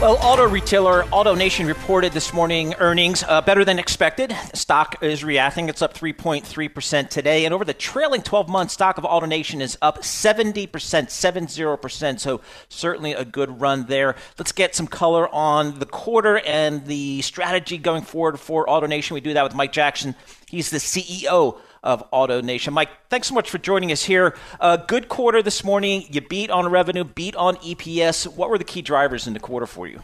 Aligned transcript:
Well, 0.00 0.16
auto 0.22 0.48
retailer 0.48 1.02
AutoNation 1.02 1.66
reported 1.66 2.14
this 2.14 2.32
morning 2.32 2.72
earnings 2.78 3.22
uh, 3.22 3.42
better 3.42 3.66
than 3.66 3.78
expected. 3.78 4.34
Stock 4.54 5.02
is 5.02 5.22
reacting. 5.22 5.68
It's 5.68 5.82
up 5.82 5.92
3.3% 5.92 7.10
today. 7.10 7.44
And 7.44 7.52
over 7.52 7.66
the 7.66 7.74
trailing 7.74 8.22
12 8.22 8.48
months, 8.48 8.72
stock 8.72 8.96
of 8.96 9.04
AutoNation 9.04 9.60
is 9.60 9.76
up 9.82 9.98
70%, 9.98 10.70
70%. 10.70 12.18
So 12.18 12.40
certainly 12.70 13.12
a 13.12 13.26
good 13.26 13.60
run 13.60 13.88
there. 13.88 14.16
Let's 14.38 14.52
get 14.52 14.74
some 14.74 14.86
color 14.86 15.28
on 15.34 15.80
the 15.80 15.86
quarter 15.86 16.38
and 16.38 16.86
the 16.86 17.20
strategy 17.20 17.76
going 17.76 18.02
forward 18.02 18.40
for 18.40 18.64
AutoNation. 18.64 19.10
We 19.10 19.20
do 19.20 19.34
that 19.34 19.44
with 19.44 19.54
Mike 19.54 19.72
Jackson. 19.72 20.14
He's 20.48 20.70
the 20.70 20.78
CEO 20.78 21.60
of 21.82 22.08
AutoNation. 22.10 22.72
Mike, 22.72 22.90
thanks 23.08 23.28
so 23.28 23.34
much 23.34 23.50
for 23.50 23.58
joining 23.58 23.92
us 23.92 24.04
here. 24.04 24.36
Uh, 24.60 24.76
good 24.76 25.08
quarter 25.08 25.42
this 25.42 25.64
morning. 25.64 26.04
You 26.10 26.20
beat 26.20 26.50
on 26.50 26.68
revenue, 26.68 27.04
beat 27.04 27.34
on 27.36 27.56
EPS. 27.56 28.26
What 28.36 28.50
were 28.50 28.58
the 28.58 28.64
key 28.64 28.82
drivers 28.82 29.26
in 29.26 29.32
the 29.32 29.40
quarter 29.40 29.66
for 29.66 29.86
you? 29.86 30.02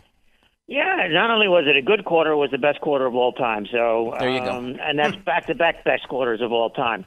Yeah, 0.69 1.07
not 1.11 1.31
only 1.31 1.47
was 1.47 1.65
it 1.69 1.77
a 1.77 1.83
good 1.83 2.05
quarter, 2.05 2.33
it 2.33 2.37
was 2.37 2.51
the 2.51 2.59
best 2.59 2.81
quarter 2.81 3.07
of 3.07 3.15
all 3.15 3.33
time. 3.33 3.67
So 3.71 4.15
there 4.19 4.31
you 4.31 4.41
um, 4.41 4.75
go. 4.75 4.83
and 4.83 4.99
that's 4.99 5.17
back 5.17 5.47
to 5.47 5.55
back 5.55 5.85
best 5.85 6.09
quarters 6.09 6.41
of 6.41 6.51
all 6.51 6.71
time. 6.71 7.07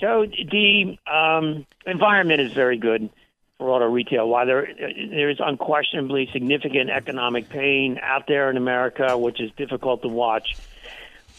So 0.00 0.26
the 0.26 0.98
um, 1.06 1.66
environment 1.86 2.40
is 2.40 2.52
very 2.52 2.78
good 2.78 3.10
for 3.58 3.70
auto 3.70 3.86
retail. 3.86 4.28
While 4.28 4.46
there 4.46 4.68
there 4.76 5.28
is 5.28 5.38
unquestionably 5.40 6.28
significant 6.32 6.90
economic 6.90 7.50
pain 7.50 7.98
out 8.02 8.26
there 8.26 8.50
in 8.50 8.56
America, 8.56 9.16
which 9.18 9.40
is 9.40 9.50
difficult 9.58 10.00
to 10.02 10.08
watch, 10.08 10.56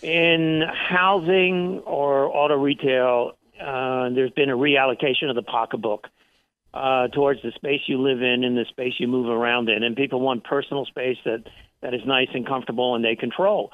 in 0.01 0.63
housing 0.89 1.79
or 1.85 2.25
auto 2.25 2.55
retail, 2.55 3.37
uh, 3.59 4.09
there's 4.09 4.31
been 4.31 4.49
a 4.49 4.57
reallocation 4.57 5.29
of 5.29 5.35
the 5.35 5.43
pocketbook 5.43 6.07
uh, 6.73 7.07
towards 7.07 7.41
the 7.41 7.51
space 7.55 7.81
you 7.87 8.01
live 8.01 8.21
in 8.21 8.43
and 8.43 8.57
the 8.57 8.65
space 8.69 8.93
you 8.99 9.07
move 9.07 9.27
around 9.27 9.69
in, 9.69 9.83
and 9.83 9.95
people 9.95 10.19
want 10.19 10.43
personal 10.43 10.85
space 10.85 11.17
that 11.25 11.43
that 11.81 11.93
is 11.93 12.01
nice 12.05 12.29
and 12.33 12.47
comfortable 12.47 12.95
and 12.95 13.05
they 13.05 13.15
control. 13.15 13.71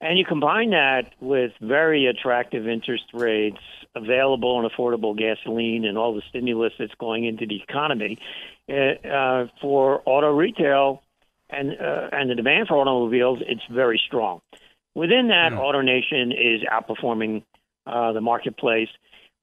And 0.00 0.18
you 0.18 0.24
combine 0.24 0.70
that 0.70 1.14
with 1.20 1.52
very 1.60 2.06
attractive 2.06 2.68
interest 2.68 3.04
rates, 3.12 3.58
available 3.96 4.60
and 4.60 4.70
affordable 4.70 5.16
gasoline, 5.18 5.84
and 5.84 5.98
all 5.98 6.14
the 6.14 6.22
stimulus 6.28 6.72
that's 6.78 6.94
going 7.00 7.24
into 7.24 7.46
the 7.46 7.60
economy 7.60 8.18
uh, 8.68 8.74
uh 9.08 9.46
for 9.60 10.02
auto 10.04 10.30
retail 10.30 11.02
and 11.50 11.72
uh, 11.72 12.08
and 12.12 12.30
the 12.30 12.36
demand 12.36 12.68
for 12.68 12.76
automobiles. 12.76 13.40
It's 13.46 13.62
very 13.70 14.00
strong. 14.06 14.40
Within 14.98 15.28
that, 15.28 15.52
mm. 15.52 15.58
AutoNation 15.58 16.32
is 16.32 16.62
outperforming 16.64 17.44
uh, 17.86 18.10
the 18.10 18.20
marketplace. 18.20 18.88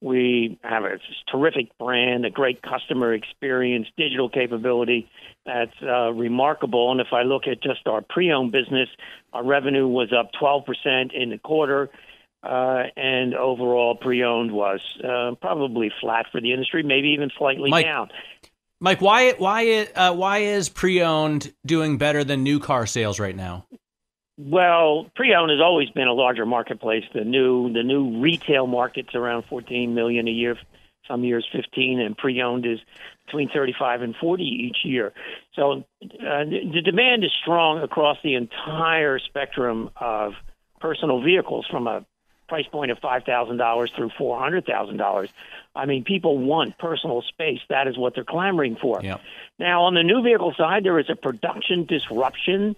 We 0.01 0.59
have 0.63 0.83
a 0.83 0.99
terrific 1.31 1.69
brand, 1.77 2.25
a 2.25 2.29
great 2.29 2.61
customer 2.61 3.13
experience, 3.13 3.87
digital 3.95 4.27
capability 4.27 5.09
that's 5.45 5.71
uh, 5.81 6.11
remarkable. 6.11 6.91
And 6.91 6.99
if 6.99 7.13
I 7.13 7.21
look 7.21 7.47
at 7.47 7.63
just 7.63 7.87
our 7.87 8.01
pre-owned 8.01 8.51
business, 8.51 8.89
our 9.31 9.45
revenue 9.45 9.87
was 9.87 10.11
up 10.11 10.31
12% 10.33 11.13
in 11.13 11.29
the 11.29 11.37
quarter. 11.37 11.89
Uh, 12.43 12.83
and 12.97 13.33
overall, 13.33 13.95
pre-owned 13.95 14.51
was 14.51 14.81
uh, 15.05 15.35
probably 15.39 15.89
flat 16.01 16.25
for 16.33 16.41
the 16.41 16.51
industry, 16.51 16.83
maybe 16.83 17.11
even 17.11 17.29
slightly 17.37 17.69
Mike, 17.69 17.85
down. 17.85 18.09
Mike, 18.81 18.99
why 18.99 19.31
why 19.31 19.87
uh, 19.95 20.13
why 20.13 20.39
is 20.39 20.67
pre-owned 20.67 21.53
doing 21.65 21.97
better 21.97 22.25
than 22.25 22.43
new 22.43 22.59
car 22.59 22.85
sales 22.85 23.21
right 23.21 23.35
now? 23.35 23.65
Well, 24.37 25.09
pre-owned 25.15 25.51
has 25.51 25.61
always 25.61 25.89
been 25.91 26.07
a 26.07 26.13
larger 26.13 26.45
marketplace. 26.45 27.05
The 27.13 27.23
new 27.23 27.71
the 27.71 27.83
new 27.83 28.19
retail 28.21 28.67
market's 28.67 29.15
around 29.15 29.45
14 29.45 29.95
million 29.95 30.27
a 30.27 30.31
year, 30.31 30.57
some 31.07 31.23
years 31.23 31.47
15, 31.53 32.01
and 32.01 32.17
pre-owned 32.17 32.65
is 32.65 32.79
between 33.25 33.49
35 33.49 34.01
and 34.01 34.15
40 34.15 34.43
each 34.43 34.77
year. 34.83 35.13
So 35.55 35.85
uh, 36.03 36.43
the, 36.45 36.81
demand 36.83 37.23
is 37.23 37.31
strong 37.41 37.81
across 37.81 38.17
the 38.23 38.35
entire 38.35 39.19
spectrum 39.19 39.89
of 39.95 40.33
personal 40.81 41.21
vehicles, 41.21 41.65
from 41.71 41.87
a 41.87 42.05
price 42.47 42.67
point 42.67 42.91
of 42.91 42.99
five 42.99 43.23
thousand 43.23 43.57
dollars 43.57 43.91
through 43.95 44.11
four 44.17 44.37
hundred 44.37 44.65
thousand 44.65 44.97
dollars. 44.97 45.29
I 45.73 45.85
mean, 45.85 46.03
people 46.03 46.37
want 46.37 46.77
personal 46.77 47.21
space. 47.21 47.59
That 47.69 47.87
is 47.87 47.97
what 47.97 48.15
they're 48.15 48.23
clamoring 48.23 48.75
for. 48.81 49.01
Yep. 49.01 49.21
Now, 49.59 49.83
on 49.83 49.93
the 49.93 50.03
new 50.03 50.21
vehicle 50.21 50.53
side, 50.57 50.83
there 50.83 50.99
is 50.99 51.09
a 51.09 51.15
production 51.15 51.85
disruption 51.85 52.75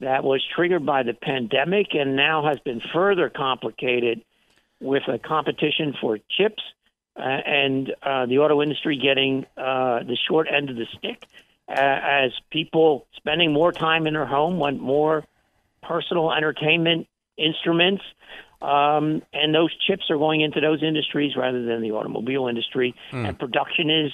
that 0.00 0.24
was 0.24 0.42
triggered 0.54 0.84
by 0.84 1.02
the 1.02 1.14
pandemic 1.14 1.88
and 1.94 2.16
now 2.16 2.46
has 2.46 2.58
been 2.60 2.80
further 2.92 3.30
complicated 3.30 4.22
with 4.80 5.02
a 5.08 5.18
competition 5.18 5.94
for 6.00 6.18
chips 6.36 6.62
uh, 7.16 7.22
and 7.22 7.94
uh, 8.02 8.26
the 8.26 8.38
auto 8.38 8.60
industry 8.60 8.98
getting 9.00 9.46
uh, 9.56 10.00
the 10.00 10.16
short 10.28 10.48
end 10.52 10.70
of 10.70 10.76
the 10.76 10.86
stick 10.98 11.24
uh, 11.68 11.72
as 11.78 12.32
people 12.50 13.06
spending 13.16 13.52
more 13.52 13.72
time 13.72 14.06
in 14.06 14.14
their 14.14 14.26
home 14.26 14.58
want 14.58 14.80
more 14.80 15.24
personal 15.82 16.32
entertainment 16.32 17.06
instruments. 17.36 18.02
Um, 18.60 19.22
and 19.32 19.54
those 19.54 19.74
chips 19.86 20.04
are 20.10 20.16
going 20.16 20.40
into 20.40 20.60
those 20.60 20.82
industries 20.82 21.36
rather 21.36 21.64
than 21.64 21.82
the 21.82 21.92
automobile 21.92 22.48
industry, 22.48 22.94
mm. 23.12 23.28
and 23.28 23.38
production 23.38 23.90
is 23.90 24.12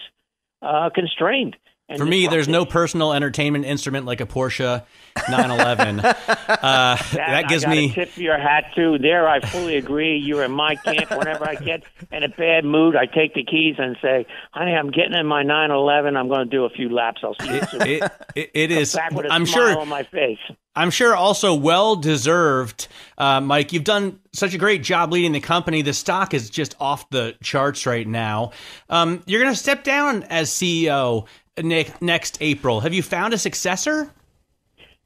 uh, 0.63 0.91
constrained. 0.91 1.57
For 1.97 2.05
me, 2.05 2.27
there's 2.27 2.49
no 2.49 2.65
personal 2.65 3.13
entertainment 3.13 3.65
instrument 3.65 4.07
like 4.07 4.21
a 4.21 4.27
Porsche 4.27 4.85
911. 5.29 6.01
uh, 6.01 6.15
that, 6.47 7.13
that, 7.13 7.49
gives 7.49 7.65
I 7.65 7.71
me 7.71 7.93
tip 7.93 8.17
your 8.17 8.39
hat 8.39 8.73
to. 8.77 8.99
There, 8.99 9.29
I 9.29 9.41
fully 9.41 9.77
agree. 9.77 10.19
You're 10.19 10.45
in 10.45 10.53
my 10.53 10.77
camp. 10.77 11.11
Whenever 11.11 11.49
I 11.49 11.57
get 11.57 11.83
in 12.13 12.23
a 12.23 12.29
bad 12.29 12.65
mood, 12.65 12.97
I 12.97 13.07
take 13.07 13.35
the 13.35 13.45
keys 13.45 13.77
and 13.79 13.97
say, 14.01 14.27
"Honey, 14.53 14.73
I'm 14.73 14.91
getting 14.91 15.15
in 15.15 15.27
my 15.27 15.43
911. 15.43 16.17
I'm 16.17 16.29
going 16.29 16.49
to 16.49 16.51
do 16.51 16.65
a 16.65 16.71
few 16.71 16.89
laps. 16.89 17.23
I'll 17.25 17.35
see 17.41 17.55
you 17.55 17.63
soon." 17.67 17.83
It, 17.83 18.03
it, 18.35 18.51
it 18.55 18.71
is. 18.71 18.95
Back 18.95 19.13
with 19.13 19.27
a 19.27 19.33
I'm 19.33 19.45
sure 19.45 19.79
on 19.79 19.89
my 19.89 20.05
face. 20.05 20.39
I'm 20.77 20.91
sure 20.91 21.17
also 21.17 21.55
well 21.55 21.97
deserved. 21.97 22.87
Uh, 23.19 23.41
Mike, 23.41 23.73
you've 23.73 23.85
done 23.85 24.21
such 24.33 24.55
a 24.55 24.59
great 24.59 24.85
job 24.85 25.13
leading 25.13 25.33
the 25.33 25.41
company. 25.41 25.83
The 25.83 25.93
stock 25.93 26.33
is 26.33 26.49
just 26.49 26.77
off 26.79 27.11
the 27.11 27.37
charts 27.43 27.87
right 27.87 28.07
now. 28.07 28.53
Um, 28.89 29.23
you're 29.27 29.43
going 29.43 29.53
to 29.53 29.59
step 29.59 29.83
down 29.83 30.23
as 30.25 30.49
CEO 30.49 31.27
next 31.63 32.39
April. 32.41 32.81
Have 32.81 32.95
you 32.95 33.03
found 33.03 33.35
a 33.35 33.39
successor? 33.39 34.13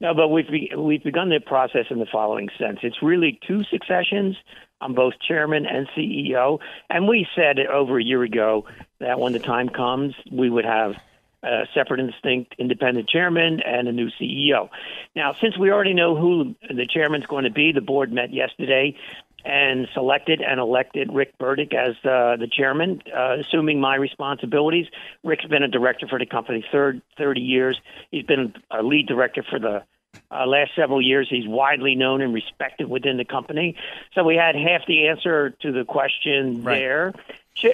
No, 0.01 0.13
but 0.13 0.29
we've 0.29 0.51
be, 0.51 0.71
we've 0.77 1.03
begun 1.03 1.31
the 1.31 1.41
process 1.41 1.87
in 1.91 1.99
the 1.99 2.07
following 2.07 2.49
sense. 2.59 2.81
It's 2.83 3.03
really 3.03 3.39
two 3.47 3.65
successions. 3.65 4.37
I'm 4.81 4.95
both 4.95 5.15
chairman 5.27 5.67
and 5.67 5.89
CEO, 5.97 6.59
and 6.91 7.09
we 7.09 7.27
said 7.35 7.59
over 7.59 7.99
a 7.99 8.05
year 8.05 8.23
ago 8.23 8.67
that 8.99 9.19
when 9.19 9.33
the 9.33 9.39
time 9.39 9.69
comes, 9.69 10.15
we 10.31 10.51
would 10.51 10.67
have 10.67 10.97
a 11.45 11.67
separate 11.75 12.01
and 12.01 12.11
distinct 12.11 12.55
independent 12.59 13.09
chairman 13.09 13.61
and 13.61 13.87
a 13.87 13.93
new 13.93 14.11
CEO. 14.21 14.69
Now, 15.15 15.35
since 15.41 15.59
we 15.59 15.71
already 15.71 15.95
know 15.95 16.17
who 16.17 16.55
the 16.69 16.87
chairman's 16.87 17.27
going 17.27 17.45
to 17.45 17.51
be, 17.51 17.73
the 17.73 17.81
board 17.81 18.13
met 18.13 18.33
yesterday 18.33 18.97
and 19.45 19.89
selected 19.93 20.41
and 20.41 20.59
elected 20.59 21.13
Rick 21.13 21.37
Burdick 21.39 21.75
as 21.75 21.95
uh, 22.05 22.37
the 22.37 22.49
chairman, 22.51 23.03
uh, 23.15 23.37
assuming 23.41 23.81
my 23.81 23.97
responsibilities. 23.97 24.87
Rick's 25.23 25.45
been 25.45 25.63
a 25.63 25.69
director 25.69 26.07
for 26.09 26.19
the 26.19 26.27
company 26.27 26.65
third 26.73 27.03
30 27.19 27.41
years. 27.41 27.81
He's 28.11 28.25
been 28.25 28.55
a 28.71 28.83
lead 28.83 29.07
director 29.07 29.43
for 29.49 29.59
the 29.59 29.83
uh, 30.31 30.47
last 30.47 30.71
several 30.75 31.03
years. 31.03 31.27
He's 31.29 31.47
widely 31.47 31.95
known 31.95 32.23
and 32.23 32.33
respected 32.33 32.89
within 32.89 33.17
the 33.17 33.25
company. 33.25 33.77
So 34.15 34.25
we 34.25 34.37
had 34.37 34.55
half 34.55 34.87
the 34.87 35.09
answer 35.09 35.51
to 35.51 35.73
the 35.73 35.85
question 35.85 36.63
right. 36.63 36.79
there. 36.79 37.13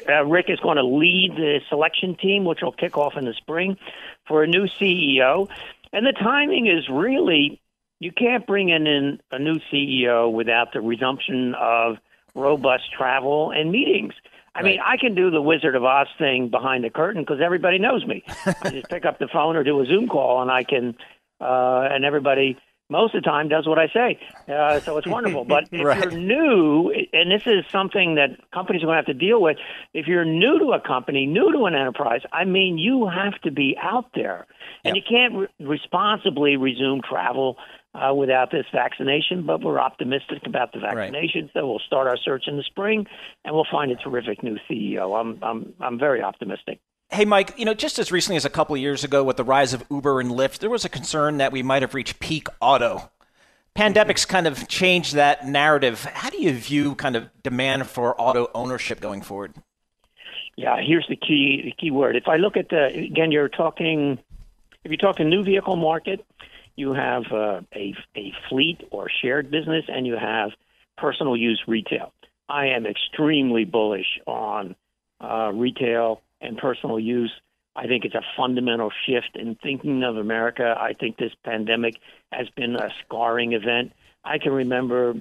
Uh, 0.09 0.25
Rick 0.27 0.47
is 0.49 0.61
going 0.61 0.77
to 0.77 0.85
lead 0.85 1.33
the 1.37 1.61
selection 1.69 2.15
team, 2.17 2.45
which 2.45 2.61
will 2.63 2.73
kick 2.73 2.99
off 2.99 3.17
in 3.17 3.25
the 3.25 3.35
spring 3.35 3.77
for 4.27 4.43
a 4.43 4.47
new 4.47 4.67
CEO. 4.67 5.49
And 5.93 6.07
the 6.07 6.13
timing 6.13 6.67
is 6.67 6.89
really 6.89 7.61
you 8.01 8.11
can't 8.11 8.47
bring 8.47 8.71
in 8.71 9.21
a 9.31 9.39
new 9.39 9.61
CEO 9.73 10.33
without 10.33 10.73
the 10.73 10.81
resumption 10.81 11.55
of 11.55 11.97
robust 12.35 12.91
travel 12.97 13.51
and 13.53 13.71
meetings. 13.71 14.15
I 14.55 14.63
mean, 14.63 14.81
I 14.85 14.97
can 14.97 15.15
do 15.15 15.31
the 15.31 15.41
Wizard 15.41 15.77
of 15.77 15.85
Oz 15.85 16.09
thing 16.19 16.49
behind 16.49 16.83
the 16.83 16.91
curtain 16.91 17.23
because 17.23 17.41
everybody 17.41 17.79
knows 17.79 18.05
me. 18.05 18.25
I 18.63 18.71
just 18.71 18.89
pick 18.89 19.05
up 19.05 19.19
the 19.21 19.29
phone 19.29 19.55
or 19.55 19.63
do 19.63 19.81
a 19.81 19.87
Zoom 19.87 20.09
call, 20.09 20.43
and 20.43 20.51
I 20.51 20.65
can, 20.65 20.97
uh, 21.41 21.89
and 21.93 22.05
everybody 22.05 22.59
most 22.89 23.15
of 23.15 23.23
the 23.23 23.31
time 23.31 23.49
does 23.49 23.69
what 23.69 23.79
I 23.79 23.87
say. 23.95 24.19
Uh, 24.53 24.81
so 24.81 24.97
it's 24.99 25.07
wonderful. 25.07 25.45
But 25.45 25.69
if 25.73 25.85
Right. 25.85 26.03
you're 26.03 26.11
new, 26.11 26.91
and 27.13 27.31
this 27.31 27.43
is 27.47 27.65
something 27.71 28.17
that 28.17 28.31
companies 28.53 28.83
are 28.83 28.87
going 28.87 28.95
to 28.95 28.99
have 28.99 29.07
to 29.07 29.15
deal 29.15 29.41
with, 29.41 29.59
if 29.95 30.09
you're 30.09 30.25
new 30.25 30.59
to 30.59 30.73
a 30.73 30.81
company, 30.81 31.27
new 31.27 31.53
to 31.53 31.67
an 31.67 31.77
enterprise, 31.77 32.23
I 32.33 32.45
mean, 32.45 32.77
you 32.79 33.07
have 33.07 33.41
to 33.43 33.53
be 33.53 33.77
out 33.81 34.07
there. 34.17 34.49
And 34.85 34.97
you 34.97 35.03
can't 35.09 35.35
re- 35.35 35.47
responsibly 35.61 36.57
resume 36.57 37.01
travel 37.03 37.57
uh, 37.95 38.15
without 38.15 38.51
this 38.51 38.67
vaccination, 38.73 39.45
but 39.45 39.63
we're 39.63 39.81
optimistic 39.81 40.47
about 40.47 40.73
the 40.73 40.81
vaccination. 40.81 41.51
So 41.53 41.67
we'll 41.67 41.81
start 41.81 42.07
our 42.07 42.17
search 42.17 42.45
in 42.47 42.57
the 42.57 42.63
spring, 42.63 43.07
and 43.45 43.55
we'll 43.55 43.67
find 43.71 43.91
a 43.91 43.97
terrific 43.97 44.43
new 44.43 44.59
CEO. 44.69 45.19
I'm, 45.19 45.39
I'm, 45.43 45.75
I'm 45.81 45.99
very 45.99 46.23
optimistic. 46.23 46.81
Hey, 47.11 47.25
Mike, 47.25 47.55
you 47.59 47.65
know, 47.65 47.75
just 47.75 47.99
as 47.99 48.13
recently 48.13 48.37
as 48.37 48.45
a 48.45 48.51
couple 48.51 48.77
of 48.77 48.81
years 48.81 49.03
ago 49.03 49.25
with 49.25 49.37
the 49.37 49.45
rise 49.45 49.75
of 49.75 49.85
Uber 49.91 50.21
and 50.21 50.31
Lyft, 50.31 50.59
there 50.59 50.71
was 50.71 50.85
a 50.85 50.89
concern 50.89 51.39
that 51.39 51.51
we 51.51 51.63
might 51.63 51.83
have 51.83 51.95
reached 51.95 52.21
peak 52.21 52.47
auto. 52.61 53.11
Pandemics 53.77 54.27
kind 54.27 54.47
of 54.47 54.69
changed 54.69 55.15
that 55.15 55.47
narrative. 55.47 56.05
How 56.05 56.31
do 56.31 56.41
you 56.41 56.53
view 56.53 56.95
kind 56.95 57.17
of 57.17 57.29
demand 57.43 57.89
for 57.89 58.21
auto 58.21 58.49
ownership 58.55 59.01
going 59.01 59.23
forward? 59.23 59.55
Yeah, 60.57 60.77
here's 60.81 61.07
the 61.09 61.17
key 61.17 61.63
the 61.65 61.73
key 61.73 61.91
word. 61.91 62.17
If 62.17 62.29
I 62.29 62.37
look 62.37 62.57
at 62.57 62.69
the 62.69 62.87
again, 62.87 63.33
you're 63.33 63.49
talking 63.49 64.19
if 64.85 64.91
you're 64.91 64.99
talking 64.99 65.31
new 65.31 65.43
vehicle 65.43 65.77
market, 65.77 66.25
you 66.81 66.95
have 66.95 67.25
uh, 67.31 67.61
a 67.75 67.95
a 68.17 68.33
fleet 68.49 68.81
or 68.91 69.09
shared 69.23 69.51
business, 69.51 69.85
and 69.89 70.07
you 70.07 70.17
have 70.17 70.51
personal 70.97 71.37
use 71.37 71.63
retail. 71.69 72.13
I 72.49 72.69
am 72.69 72.87
extremely 72.87 73.65
bullish 73.65 74.19
on 74.27 74.75
uh, 75.21 75.53
retail 75.55 76.23
and 76.41 76.57
personal 76.59 76.99
use. 76.99 77.33
I 77.77 77.87
think 77.87 78.05
it's 78.05 78.15
a 78.15 78.25
fundamental 78.37 78.91
shift 79.07 79.37
in 79.37 79.55
thinking 79.63 80.03
of 80.03 80.17
America. 80.17 80.75
I 80.77 80.95
think 80.95 81.17
this 81.19 81.33
pandemic 81.45 81.95
has 82.33 82.49
been 82.57 82.75
a 82.75 82.89
scarring 83.05 83.53
event. 83.53 83.93
I 84.25 84.39
can 84.39 84.53
remember 84.53 85.15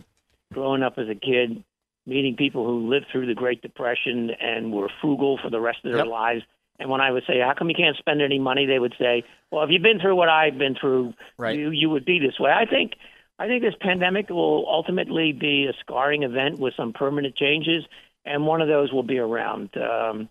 growing 0.51 0.81
up 0.81 0.97
as 0.97 1.07
a 1.09 1.15
kid, 1.15 1.63
meeting 2.07 2.35
people 2.35 2.65
who 2.65 2.89
lived 2.89 3.05
through 3.11 3.27
the 3.27 3.35
Great 3.35 3.61
Depression 3.61 4.31
and 4.41 4.71
were 4.73 4.89
frugal 5.01 5.37
for 5.43 5.49
the 5.51 5.59
rest 5.59 5.79
of 5.85 5.91
their 5.91 6.05
Yep. 6.05 6.07
lives. 6.07 6.43
And 6.79 6.89
when 6.89 7.01
I 7.01 7.11
would 7.11 7.23
say, 7.27 7.39
"How 7.39 7.53
come 7.53 7.69
you 7.69 7.75
can't 7.75 7.97
spend 7.97 8.21
any 8.21 8.39
money?" 8.39 8.65
they 8.65 8.79
would 8.79 8.95
say, 8.97 9.23
"Well, 9.51 9.63
if 9.63 9.69
you've 9.69 9.81
been 9.81 9.99
through 9.99 10.15
what 10.15 10.29
I've 10.29 10.57
been 10.57 10.75
through, 10.75 11.13
Right. 11.37 11.57
you 11.57 11.71
you 11.71 11.89
would 11.89 12.05
be 12.05 12.19
this 12.19 12.39
way." 12.39 12.51
I 12.51 12.65
think 12.65 12.93
I 13.37 13.47
think 13.47 13.61
this 13.63 13.75
pandemic 13.79 14.29
will 14.29 14.65
ultimately 14.67 15.31
be 15.33 15.65
a 15.67 15.73
scarring 15.81 16.23
event 16.23 16.59
with 16.59 16.73
some 16.75 16.93
permanent 16.93 17.35
changes, 17.35 17.83
and 18.25 18.45
one 18.45 18.61
of 18.61 18.67
those 18.67 18.91
will 18.91 19.03
be 19.03 19.17
around 19.17 19.69
um, 19.77 20.29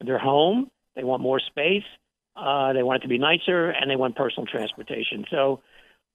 their 0.00 0.18
home. 0.18 0.70
They 0.94 1.04
want 1.04 1.22
more 1.22 1.40
space. 1.40 1.84
Uh, 2.36 2.72
they 2.72 2.82
want 2.82 3.00
it 3.00 3.02
to 3.02 3.08
be 3.08 3.18
nicer, 3.18 3.70
and 3.70 3.90
they 3.90 3.96
want 3.96 4.16
personal 4.16 4.46
transportation. 4.46 5.24
So. 5.30 5.60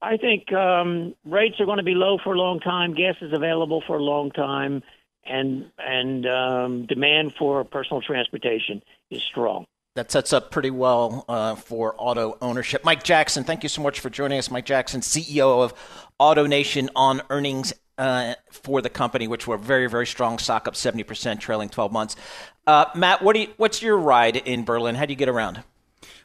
I 0.05 0.17
think 0.17 0.51
um, 0.51 1.15
rates 1.23 1.61
are 1.61 1.65
going 1.65 1.77
to 1.77 1.83
be 1.83 1.95
low 1.95 2.17
for 2.21 2.33
a 2.33 2.37
long 2.37 2.59
time. 2.59 2.93
Gas 2.93 3.15
is 3.21 3.31
available 3.31 3.81
for 3.87 3.95
a 3.95 4.03
long 4.03 4.31
time, 4.31 4.83
and 5.25 5.71
and 5.77 6.25
um, 6.25 6.85
demand 6.85 7.33
for 7.37 7.63
personal 7.63 8.01
transportation 8.01 8.81
is 9.09 9.21
strong. 9.23 9.65
That 9.95 10.11
sets 10.11 10.33
up 10.33 10.49
pretty 10.49 10.71
well 10.71 11.23
uh, 11.29 11.53
for 11.55 11.93
auto 11.99 12.35
ownership. 12.41 12.83
Mike 12.83 13.03
Jackson, 13.03 13.43
thank 13.43 13.61
you 13.61 13.69
so 13.69 13.83
much 13.83 13.99
for 13.99 14.09
joining 14.09 14.39
us. 14.39 14.49
Mike 14.49 14.65
Jackson, 14.65 15.01
CEO 15.01 15.63
of 15.63 15.73
AutoNation 16.19 16.89
on 16.95 17.21
earnings 17.29 17.73
uh, 17.99 18.33
for 18.51 18.81
the 18.81 18.89
company, 18.89 19.27
which 19.27 19.45
were 19.45 19.57
very, 19.57 19.87
very 19.87 20.07
strong, 20.07 20.39
stock 20.39 20.67
up 20.67 20.73
70% 20.73 21.39
trailing 21.39 21.69
12 21.69 21.91
months. 21.91 22.15
Uh, 22.65 22.85
Matt, 22.95 23.21
what 23.21 23.33
do 23.33 23.41
you, 23.41 23.53
what's 23.57 23.83
your 23.83 23.97
ride 23.97 24.35
in 24.35 24.65
Berlin? 24.65 24.95
How 24.95 25.05
do 25.05 25.13
you 25.13 25.17
get 25.17 25.29
around? 25.29 25.63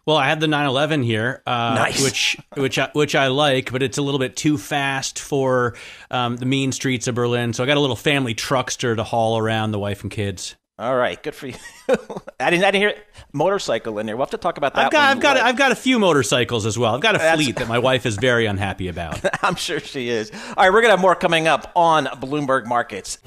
Well, 0.09 0.17
I 0.17 0.31
have 0.31 0.41
the 0.41 0.49
911 0.49 1.03
here, 1.03 1.43
uh, 1.47 1.75
Nice. 1.75 2.03
which 2.03 2.39
which 2.55 2.79
I, 2.79 2.89
which 2.95 3.15
I 3.15 3.27
like, 3.27 3.71
but 3.71 3.83
it's 3.83 3.99
a 3.99 4.03
little 4.03 4.19
bit 4.19 4.37
too 4.37 4.57
fast 4.57 5.19
for 5.19 5.77
um, 6.11 6.39
the 6.39 6.47
mean 6.47 6.73
streets 6.73 7.09
of 7.09 7.15
Berlin. 7.15 7.53
So 7.53 7.63
I 7.63 7.67
got 7.67 7.77
a 7.77 7.81
little 7.81 7.95
family 7.95 8.35
truckster 8.35 8.97
to 8.97 9.05
haul 9.05 9.37
around 9.37 9.73
the 9.73 9.79
wife 9.79 10.01
and 10.01 10.11
kids. 10.11 10.57
All 10.79 10.97
right, 10.97 11.23
good 11.23 11.35
for 11.35 11.49
you. 11.49 11.57
I 12.41 12.49
didn't, 12.49 12.65
I 12.65 12.71
didn't 12.71 12.77
hear 12.77 12.95
motorcycle 13.35 13.99
in 13.99 14.07
there. 14.07 14.17
We'll 14.17 14.25
have 14.25 14.31
to 14.31 14.39
talk 14.39 14.57
about 14.57 14.73
that. 14.77 14.87
I've 14.87 14.93
got 14.93 15.11
I've 15.15 15.21
got 15.21 15.37
like. 15.37 15.45
I've 15.45 15.57
got 15.59 15.73
a 15.73 15.77
few 15.77 15.99
motorcycles 15.99 16.65
as 16.65 16.79
well. 16.79 16.95
I've 16.95 17.03
got 17.03 17.15
a 17.15 17.19
That's- 17.19 17.37
fleet 17.37 17.57
that 17.57 17.69
my 17.69 17.79
wife 17.79 18.07
is 18.07 18.17
very 18.17 18.47
unhappy 18.47 18.89
about. 18.89 19.21
I'm 19.45 19.57
sure 19.57 19.79
she 19.79 20.09
is. 20.09 20.31
All 20.31 20.39
right, 20.57 20.69
we're 20.73 20.81
going 20.81 20.85
to 20.85 20.93
have 20.93 21.01
more 21.01 21.17
coming 21.17 21.49
up 21.49 21.71
on 21.77 22.07
Bloomberg 22.07 22.65
Markets. 22.65 23.19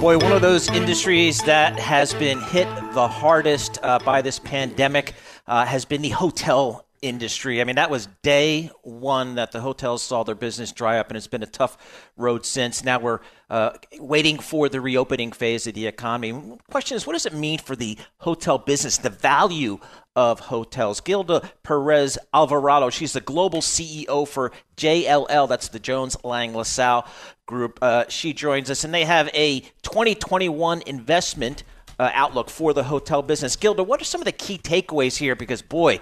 Boy, 0.00 0.16
one 0.16 0.32
of 0.32 0.40
those 0.40 0.70
industries 0.70 1.42
that 1.42 1.78
has 1.78 2.14
been 2.14 2.40
hit 2.40 2.66
the 2.94 3.06
hardest 3.06 3.78
uh, 3.82 3.98
by 3.98 4.22
this 4.22 4.38
pandemic 4.38 5.12
uh, 5.46 5.66
has 5.66 5.84
been 5.84 6.00
the 6.00 6.08
hotel 6.08 6.86
industry. 7.02 7.60
I 7.60 7.64
mean, 7.64 7.76
that 7.76 7.90
was 7.90 8.08
day 8.22 8.70
one 8.82 9.36
that 9.36 9.52
the 9.52 9.60
hotels 9.60 10.02
saw 10.02 10.22
their 10.22 10.34
business 10.34 10.72
dry 10.72 10.98
up, 10.98 11.08
and 11.08 11.16
it's 11.16 11.26
been 11.26 11.42
a 11.42 11.46
tough 11.46 11.78
road 12.16 12.44
since. 12.44 12.84
Now 12.84 13.00
we're 13.00 13.20
uh, 13.48 13.72
waiting 13.98 14.38
for 14.38 14.68
the 14.68 14.80
reopening 14.80 15.32
phase 15.32 15.66
of 15.66 15.74
the 15.74 15.86
economy. 15.86 16.58
Question 16.70 16.96
is, 16.96 17.06
what 17.06 17.14
does 17.14 17.26
it 17.26 17.34
mean 17.34 17.58
for 17.58 17.74
the 17.74 17.98
hotel 18.18 18.58
business, 18.58 18.98
the 18.98 19.10
value 19.10 19.78
of 20.14 20.40
hotels? 20.40 21.00
Gilda 21.00 21.50
Perez 21.62 22.18
Alvarado, 22.34 22.90
she's 22.90 23.14
the 23.14 23.20
global 23.20 23.60
CEO 23.60 24.28
for 24.28 24.52
JLL, 24.76 25.48
that's 25.48 25.68
the 25.68 25.80
Jones 25.80 26.16
Lang 26.22 26.54
LaSalle 26.54 27.06
Group. 27.46 27.78
Uh, 27.80 28.04
she 28.08 28.32
joins 28.32 28.70
us, 28.70 28.84
and 28.84 28.92
they 28.92 29.04
have 29.04 29.30
a 29.32 29.60
2021 29.82 30.82
investment 30.86 31.64
uh, 31.98 32.10
outlook 32.14 32.48
for 32.48 32.72
the 32.72 32.84
hotel 32.84 33.20
business. 33.20 33.56
Gilda, 33.56 33.82
what 33.82 34.00
are 34.00 34.04
some 34.04 34.22
of 34.22 34.24
the 34.24 34.32
key 34.32 34.56
takeaways 34.56 35.18
here? 35.18 35.36
Because, 35.36 35.60
boy, 35.60 36.00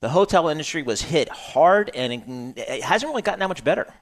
the 0.00 0.08
hotel 0.08 0.48
industry 0.48 0.82
was 0.82 1.02
hit 1.02 1.28
hard, 1.28 1.90
and 1.94 2.56
it 2.56 2.82
hasn't 2.82 3.10
really 3.10 3.22
gotten 3.22 3.40
that 3.40 3.48
much 3.48 3.62
better. 3.62 3.92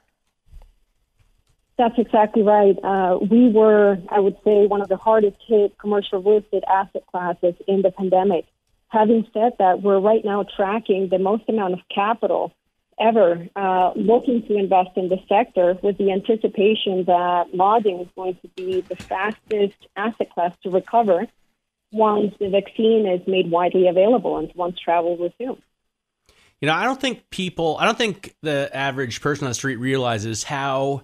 That's 1.76 1.98
exactly 1.98 2.42
right. 2.42 2.76
Uh, 2.82 3.18
we 3.30 3.50
were, 3.50 3.98
I 4.08 4.18
would 4.18 4.36
say, 4.44 4.66
one 4.66 4.80
of 4.80 4.88
the 4.88 4.96
hardest 4.96 5.36
hit 5.46 5.78
commercial 5.78 6.22
real 6.22 6.38
estate 6.38 6.64
asset 6.68 7.06
classes 7.06 7.54
in 7.68 7.82
the 7.82 7.92
pandemic. 7.92 8.46
Having 8.88 9.28
said 9.32 9.52
that, 9.58 9.82
we're 9.82 10.00
right 10.00 10.24
now 10.24 10.44
tracking 10.56 11.08
the 11.08 11.18
most 11.18 11.44
amount 11.48 11.74
of 11.74 11.80
capital 11.94 12.52
ever 12.98 13.46
uh, 13.54 13.92
looking 13.94 14.42
to 14.48 14.56
invest 14.56 14.90
in 14.96 15.08
the 15.08 15.18
sector 15.28 15.78
with 15.82 15.98
the 15.98 16.10
anticipation 16.10 17.04
that 17.04 17.54
lodging 17.54 18.00
is 18.00 18.08
going 18.16 18.36
to 18.42 18.48
be 18.56 18.80
the 18.80 18.96
fastest 18.96 19.76
asset 19.96 20.30
class 20.30 20.52
to 20.64 20.70
recover 20.70 21.26
once 21.92 22.34
the 22.40 22.48
vaccine 22.48 23.06
is 23.06 23.24
made 23.28 23.50
widely 23.50 23.86
available 23.86 24.36
and 24.38 24.50
once 24.56 24.78
travel 24.80 25.16
resumes. 25.16 25.62
You 26.60 26.66
know, 26.66 26.74
I 26.74 26.84
don't 26.84 27.00
think 27.00 27.30
people, 27.30 27.76
I 27.78 27.84
don't 27.84 27.98
think 27.98 28.34
the 28.42 28.68
average 28.74 29.20
person 29.20 29.44
on 29.44 29.50
the 29.50 29.54
street 29.54 29.76
realizes 29.76 30.42
how 30.42 31.02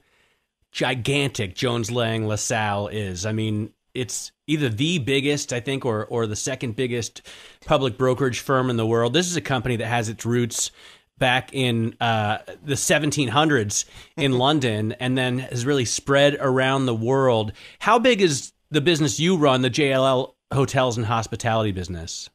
gigantic 0.73 1.55
Jones 1.55 1.91
Lang 1.91 2.27
LaSalle 2.27 2.89
is. 2.89 3.25
I 3.25 3.33
mean, 3.33 3.73
it's 3.95 4.33
either 4.49 4.69
the 4.69 4.99
biggest, 4.99 5.53
I 5.53 5.61
think, 5.61 5.85
or 5.87 6.05
or 6.07 6.27
the 6.27 6.37
second 6.37 6.75
biggest 6.77 7.23
public 7.65 7.97
brokerage 7.97 8.41
firm 8.41 8.69
in 8.69 8.77
the 8.77 8.87
world. 8.87 9.13
This 9.13 9.29
is 9.29 9.37
a 9.37 9.41
company 9.41 9.77
that 9.77 9.87
has 9.87 10.09
its 10.09 10.27
roots 10.27 10.73
back 11.17 11.51
in 11.53 11.95
uh, 12.01 12.39
the 12.65 12.75
1700s 12.75 13.85
in 14.17 14.33
London, 14.33 14.93
and 14.93 15.17
then 15.17 15.39
has 15.39 15.65
really 15.65 15.85
spread 15.85 16.37
around 16.41 16.87
the 16.87 16.95
world. 16.95 17.53
How 17.79 18.01
big 18.01 18.21
is 18.21 18.53
the 18.71 18.81
business 18.81 19.21
you 19.21 19.37
run, 19.37 19.63
the 19.63 19.71
JLL 19.71 20.35
Hotels 20.53 20.97
and 20.97 21.07
Hospitality 21.07 21.71
business? 21.71 22.29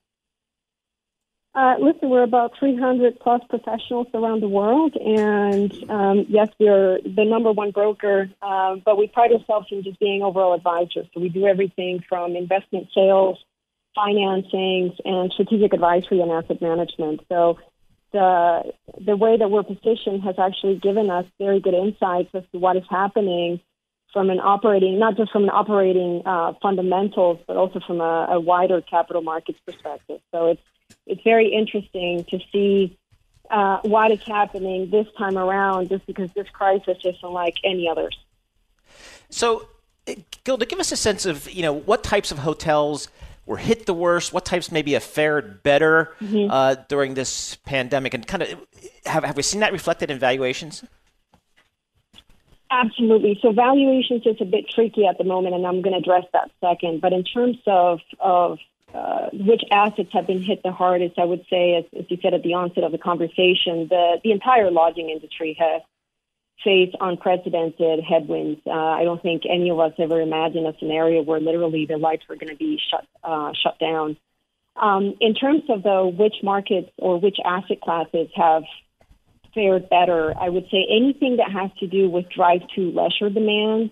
Uh, 1.60 1.76
listen, 1.78 2.10
we're 2.10 2.24
about 2.24 2.54
300 2.58 3.20
plus 3.20 3.42
professionals 3.50 4.08
around 4.14 4.42
the 4.42 4.48
world, 4.48 4.96
and 4.96 5.74
um, 5.90 6.26
yes, 6.30 6.48
we're 6.58 7.02
the 7.02 7.26
number 7.26 7.52
one 7.52 7.72
broker, 7.72 8.30
uh, 8.42 8.78
but 8.86 8.98
we 8.98 9.10
pride 9.10 9.34
ourselves 9.34 9.68
in 9.70 9.84
just 9.84 10.00
being 10.00 10.22
overall 10.22 10.54
advisors. 10.54 11.06
So 11.14 11.20
we 11.20 11.28
do 11.28 11.46
everything 11.48 12.02
from 12.08 12.38
investment 12.38 12.88
sales, 12.96 13.44
financings, 13.98 14.96
and 15.04 15.34
strategic 15.34 15.74
advisory 15.74 16.22
and 16.22 16.32
asset 16.32 16.62
management. 16.62 17.26
So 17.28 17.60
the 18.14 18.72
the 19.06 19.18
way 19.18 19.36
that 19.36 19.52
we're 19.52 19.64
positioned 19.64 20.24
has 20.24 20.36
actually 20.40 20.78
given 20.78 21.10
us 21.10 21.26
very 21.40 21.60
good 21.60 21.74
insights 21.74 22.30
as 22.36 22.44
to 22.54 22.58
what 22.58 22.78
is 22.78 22.86
happening 22.90 23.60
from 24.14 24.30
an 24.30 24.40
operating, 24.40 24.98
not 24.98 25.18
just 25.18 25.34
from 25.34 25.44
an 25.44 25.50
operating 25.50 26.22
uh, 26.26 26.54
fundamentals, 26.62 27.40
but 27.48 27.58
also 27.58 27.82
from 27.86 28.00
a, 28.00 28.28
a 28.30 28.40
wider 28.40 28.80
capital 28.80 29.22
markets 29.22 29.60
perspective. 29.66 30.22
So 30.32 30.52
it's 30.52 30.62
it's 31.06 31.22
very 31.24 31.52
interesting 31.54 32.26
to 32.26 32.40
see 32.52 32.98
uh, 33.50 33.80
what 33.82 34.12
is 34.12 34.22
happening 34.24 34.90
this 34.90 35.08
time 35.18 35.38
around, 35.38 35.90
just 35.90 36.06
because 36.06 36.32
this 36.34 36.48
crisis 36.50 36.98
is 37.04 37.16
unlike 37.24 37.56
any 37.64 37.90
others. 37.90 38.18
So, 39.30 39.68
uh, 40.08 40.14
Gilda, 40.44 40.66
give 40.66 40.80
us 40.80 40.92
a 40.92 40.98
sense 40.98 41.26
of 41.26 41.50
you 41.52 41.62
know 41.62 41.74
what 41.74 42.04
types 42.04 42.32
of 42.32 42.40
hotels 42.40 43.08
were 43.46 43.58
hit 43.58 43.88
the 43.88 43.94
worst, 43.94 44.32
what 44.32 44.46
types 44.46 44.72
maybe 44.72 44.94
have 44.94 45.04
fared 45.04 45.64
better 45.64 46.16
uh, 46.50 46.76
during 46.88 47.16
this 47.16 47.56
pandemic, 47.66 48.14
and 48.14 48.26
kind 48.28 48.44
of 48.44 48.50
have 49.06 49.24
have 49.24 49.36
we 49.36 49.44
seen 49.44 49.62
that 49.62 49.74
reflected 49.74 50.12
in 50.12 50.20
valuations? 50.20 50.84
Absolutely. 52.72 53.40
So 53.42 53.52
valuations 53.52 54.28
is 54.28 54.38
a 54.40 54.46
bit 54.46 54.70
tricky 54.70 55.08
at 55.08 55.18
the 55.18 55.24
moment, 55.24 55.56
and 55.56 55.66
I'm 55.66 55.82
going 55.82 55.94
to 55.94 56.00
address 56.00 56.26
that 56.34 56.52
second. 56.62 57.02
But 57.02 57.14
in 57.14 57.24
terms 57.24 57.58
of 57.66 58.00
of 58.20 58.60
uh, 58.94 59.30
which 59.34 59.62
assets 59.72 60.10
have 60.14 60.26
been 60.26 60.42
hit 60.42 60.62
the 60.64 60.72
hardest, 60.72 61.20
I 61.20 61.26
would 61.26 61.46
say, 61.50 61.76
as, 61.76 61.86
as 61.98 62.06
you 62.10 62.18
said 62.22 62.34
at 62.34 62.44
the 62.44 62.56
onset 62.56 62.84
of 62.84 62.92
the 62.92 62.98
conversation, 62.98 63.88
the 63.90 64.20
the 64.24 64.32
entire 64.32 64.72
lodging 64.72 65.10
industry 65.10 65.56
has 65.60 65.82
faced 66.64 66.96
unprecedented 67.00 68.02
headwinds. 68.04 68.62
Uh, 68.66 68.72
I 68.72 69.04
don't 69.04 69.22
think 69.22 69.44
any 69.50 69.70
of 69.70 69.80
us 69.80 69.94
ever 69.98 70.20
imagined 70.22 70.68
a 70.68 70.74
scenario 70.80 71.22
where 71.22 71.40
literally 71.40 71.86
the 71.86 71.98
lights 71.98 72.24
were 72.28 72.36
going 72.36 72.50
to 72.50 72.56
be 72.56 72.80
shut 72.90 73.06
uh, 73.24 73.52
shut 73.62 73.80
down. 73.80 74.18
Um, 74.76 75.16
in 75.20 75.34
terms 75.34 75.64
of 75.70 75.84
though 75.84 76.08
which 76.08 76.36
markets 76.42 76.90
or 76.98 77.20
which 77.20 77.38
asset 77.44 77.82
classes 77.82 78.30
have 78.36 78.64
fared 79.54 79.90
better, 79.90 80.34
I 80.38 80.50
would 80.50 80.66
say 80.72 80.86
anything 80.90 81.38
that 81.38 81.52
has 81.52 81.72
to 81.80 81.88
do 81.88 82.10
with 82.10 82.30
drive 82.30 82.62
to 82.76 82.92
leisure 82.92 83.30
demand, 83.30 83.92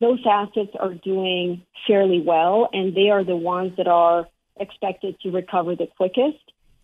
those 0.00 0.20
assets 0.28 0.72
are 0.78 0.94
doing 0.94 1.62
fairly 1.86 2.20
well, 2.20 2.68
and 2.72 2.94
they 2.94 3.10
are 3.10 3.24
the 3.24 3.36
ones 3.36 3.72
that 3.76 3.88
are 3.88 4.26
expected 4.58 5.18
to 5.20 5.30
recover 5.30 5.74
the 5.74 5.86
quickest. 5.96 6.38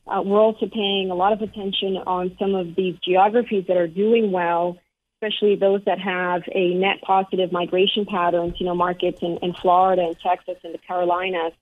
Uh, 0.07 0.23
we're 0.25 0.41
also 0.41 0.67
paying 0.67 1.11
a 1.11 1.15
lot 1.15 1.33
of 1.33 1.43
attention 1.43 1.97
on 1.97 2.37
some 2.39 2.55
of 2.55 2.75
these 2.75 2.97
geographies 3.05 3.65
that 3.69 3.77
are 3.77 3.87
doing 3.87 4.33
well, 4.33 4.79
especially 5.17 5.57
those 5.57 5.83
that 5.85 6.01
have 6.01 6.43
a 6.53 6.75
net 6.75 7.01
positive 7.03 7.53
migration 7.53 8.05
patterns, 8.07 8.55
you 8.59 8.67
know, 8.67 8.75
markets 8.75 9.19
in, 9.23 9.39
in 9.43 9.55
Florida 9.55 10.03
and 10.03 10.19
Texas 10.19 10.57
and 10.65 10.75
the 10.75 10.79
Carolinas. 10.79 11.53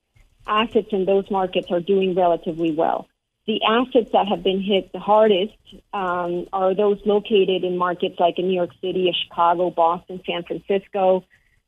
Assets 0.47 0.89
in 0.93 1.05
those 1.05 1.31
markets 1.31 1.67
are 1.71 1.81
doing 1.81 2.15
relatively 2.15 2.73
well. 2.73 3.07
The 3.47 3.61
assets 3.63 4.11
that 4.13 4.27
have 4.29 4.43
been 4.43 4.63
hit 4.63 4.93
the 4.93 5.01
hardest 5.01 5.55
um, 5.93 6.47
are 6.53 6.75
those 6.75 7.01
located 7.05 7.65
in 7.65 7.77
markets 7.77 8.17
like 8.19 8.39
in 8.39 8.49
New 8.49 8.55
York 8.55 8.71
City, 8.81 9.15
Chicago, 9.25 9.71
Boston, 9.71 10.21
San 10.25 10.45
Francisco. 10.45 11.25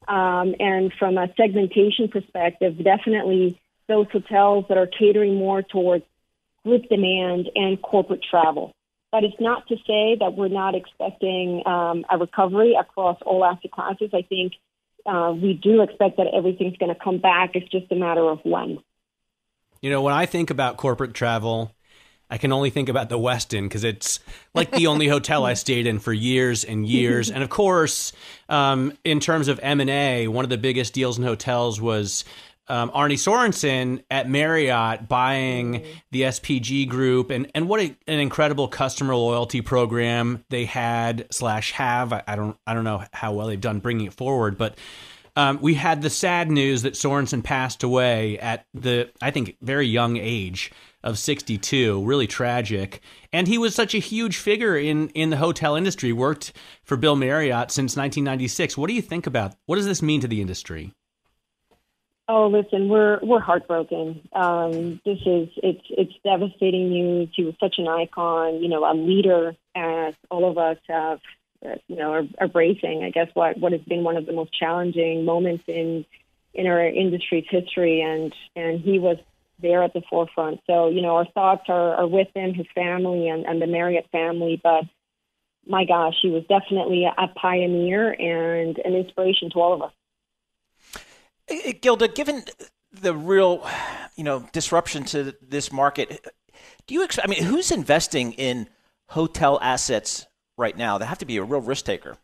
Um, 0.09 0.55
and 0.59 0.93
from 0.99 1.17
a 1.19 1.29
segmentation 1.37 2.09
perspective, 2.09 2.83
definitely 2.83 3.61
those 3.89 4.07
hotels 4.13 4.67
that 4.69 4.79
are 4.79 4.87
catering 4.87 5.37
more 5.37 5.63
towards 5.63 6.05
group 6.65 6.89
demand 6.89 7.49
and 7.55 7.81
corporate 7.81 8.23
travel. 8.29 8.73
But 9.11 9.25
it's 9.25 9.41
not 9.41 9.67
to 9.69 9.77
say 9.87 10.17
that 10.21 10.35
we're 10.37 10.49
not 10.49 10.75
expecting 10.75 11.63
um, 11.67 12.05
a 12.11 12.17
recovery 12.17 12.75
across 12.79 13.19
all 13.27 13.45
asset 13.45 13.71
classes. 13.71 14.11
I 14.15 14.23
think 14.23 14.55
uh, 15.05 15.35
we 15.35 15.55
do 15.55 15.83
expect 15.83 16.17
that 16.17 16.29
everything's 16.33 16.77
going 16.79 16.95
to 16.95 16.99
come 16.99 17.19
back. 17.19 17.51
It's 17.55 17.69
just 17.69 17.93
a 17.93 17.95
matter 17.95 18.23
of 18.23 18.41
when. 18.45 18.79
You 19.81 19.91
know, 19.91 20.01
when 20.01 20.15
I 20.15 20.27
think 20.27 20.51
about 20.51 20.77
corporate 20.77 21.13
travel, 21.13 21.75
I 22.33 22.39
can 22.39 22.51
only 22.51 22.71
think 22.71 22.89
about 22.89 23.11
the 23.11 23.19
Westin 23.19 23.65
because 23.65 23.85
it's 23.85 24.19
like 24.55 24.71
the 24.71 24.87
only 24.87 25.07
hotel 25.07 25.45
I 25.45 25.53
stayed 25.53 25.87
in 25.87 25.99
for 25.99 26.15
years 26.15 26.65
and 26.65 26.87
years. 26.87 27.31
And 27.31 27.43
of 27.43 27.51
course, 27.51 28.15
um, 28.49 28.97
in 29.05 29.21
terms 29.21 29.49
of 29.49 29.61
M 29.63 29.83
and 29.83 29.91
A, 29.91 30.29
one 30.29 30.43
of 30.43 30.49
the 30.49 30.57
biggest 30.57 30.95
deals 30.95 31.19
in 31.19 31.25
hotels 31.25 31.79
was 31.79 32.25
um, 32.69 32.91
Arne 32.95 33.19
Sorenson 33.19 34.03
at 34.11 34.31
Marriott 34.31 35.09
buying 35.09 35.85
the 36.11 36.23
SPG 36.23 36.89
group, 36.89 37.29
and 37.29 37.51
and 37.55 37.69
what 37.69 37.81
a, 37.81 37.95
an 38.07 38.19
incredible 38.19 38.67
customer 38.67 39.15
loyalty 39.15 39.61
program 39.61 40.43
they 40.49 40.65
had 40.65 41.27
slash 41.31 41.73
have. 41.73 42.15
I, 42.15 42.23
I 42.27 42.37
don't 42.37 42.57
I 42.67 42.73
don't 42.73 42.85
know 42.85 43.05
how 43.13 43.35
well 43.35 43.49
they've 43.49 43.61
done 43.61 43.81
bringing 43.81 44.07
it 44.07 44.15
forward, 44.15 44.57
but 44.57 44.79
um, 45.37 45.59
we 45.61 45.75
had 45.75 46.01
the 46.01 46.09
sad 46.09 46.51
news 46.51 46.81
that 46.81 46.97
Sorenson 46.97 47.43
passed 47.43 47.83
away 47.83 48.39
at 48.39 48.65
the, 48.75 49.11
I 49.21 49.31
think, 49.31 49.57
very 49.61 49.87
young 49.87 50.17
age 50.17 50.71
of 51.03 51.19
62. 51.19 52.05
Really 52.05 52.27
tragic. 52.27 53.01
And 53.33 53.49
he 53.49 53.59
was 53.59 53.75
such 53.75 53.95
a 53.95 53.99
huge 53.99 54.37
figure 54.37 54.77
in, 54.77 55.09
in 55.11 55.31
the 55.31 55.37
hotel 55.37 55.77
industry, 55.77 56.13
worked 56.13 56.53
for 56.85 56.97
Bill 56.97 57.17
Marriott 57.17 57.71
since 57.71 57.97
1996. 57.97 58.77
What 58.77 58.89
do 58.89 58.95
you 58.95 59.03
think 59.03 59.27
about, 59.27 59.55
what 59.67 59.77
does 59.77 59.87
this 59.87 60.03
mean 60.03 60.21
to 60.21 60.29
the 60.29 60.41
industry? 60.41 60.93
Oh, 62.29 62.47
listen, 62.47 62.89
we're 62.89 63.19
we're 63.21 63.41
heartbroken. 63.41 64.27
Um, 64.33 65.01
this 65.05 65.19
is 65.27 65.49
it's 65.57 65.85
it's 65.91 66.13
devastating 66.25 66.89
news. 66.89 67.29
He 67.35 67.45
was 67.45 67.55
such 67.59 67.75
an 67.79 67.89
icon, 67.89 68.63
you 68.63 68.69
know, 68.69 68.91
a 68.91 68.95
leader, 68.95 69.57
as 69.75 70.15
all 70.31 70.49
of 70.49 70.57
us 70.57 70.79
have 70.89 71.19
you 71.87 71.97
know, 71.97 72.13
are, 72.13 72.23
are 72.41 72.49
bracing. 72.49 73.03
I 73.05 73.11
guess 73.11 73.29
what 73.35 73.59
what 73.59 73.73
has 73.73 73.83
been 73.83 74.05
one 74.05 74.17
of 74.17 74.27
the 74.27 74.33
most 74.33 74.53
challenging 74.59 75.25
moments 75.25 75.65
in 75.67 76.05
in 76.55 76.67
our 76.67 76.87
industry's 76.87 77.47
history, 77.49 78.01
and 78.01 78.35
and 78.57 78.81
he 78.81 78.99
was 78.99 79.19
there 79.63 79.83
at 79.83 79.93
the 79.95 80.03
forefront. 80.11 80.61
So 80.67 80.89
you 80.89 81.01
know, 81.01 81.17
our 81.17 81.27
thoughts 81.27 81.65
are, 81.69 81.95
are 81.95 82.07
with 82.07 82.29
him, 82.35 82.55
his 82.55 82.67
family, 82.75 83.29
and, 83.29 83.47
and 83.47 83.63
the 83.63 83.67
Marriott 83.67 84.09
family. 84.13 84.61
But 84.63 84.85
my 85.67 85.85
gosh, 85.85 86.15
he 86.21 86.29
was 86.29 86.43
definitely 86.49 87.05
a 87.05 87.29
pioneer 87.29 88.11
and 88.11 88.79
an 88.79 88.95
inspiration 88.95 89.51
to 89.51 89.61
all 89.61 89.75
of 89.75 89.83
us. 89.83 89.93
Gilda, 91.81 92.09
given 92.09 92.45
the 92.93 93.15
real, 93.15 93.67
you 94.17 94.25
know, 94.25 94.47
disruption 94.53 95.05
to 95.05 95.35
this 95.41 95.73
market, 95.73 96.27
do 96.87 96.95
you? 96.95 97.03
expect? 97.03 97.29
I 97.29 97.31
mean, 97.31 97.43
who's 97.45 97.71
investing 97.71 98.33
in 98.33 98.69
hotel 99.09 99.59
assets 99.63 100.27
right 100.57 100.77
now? 100.77 100.99
They 100.99 101.07
have 101.07 101.19
to 101.19 101.27
be 101.27 101.37
a 101.37 101.45
real 101.45 101.61
risk 101.61 101.85
taker. 101.85 102.17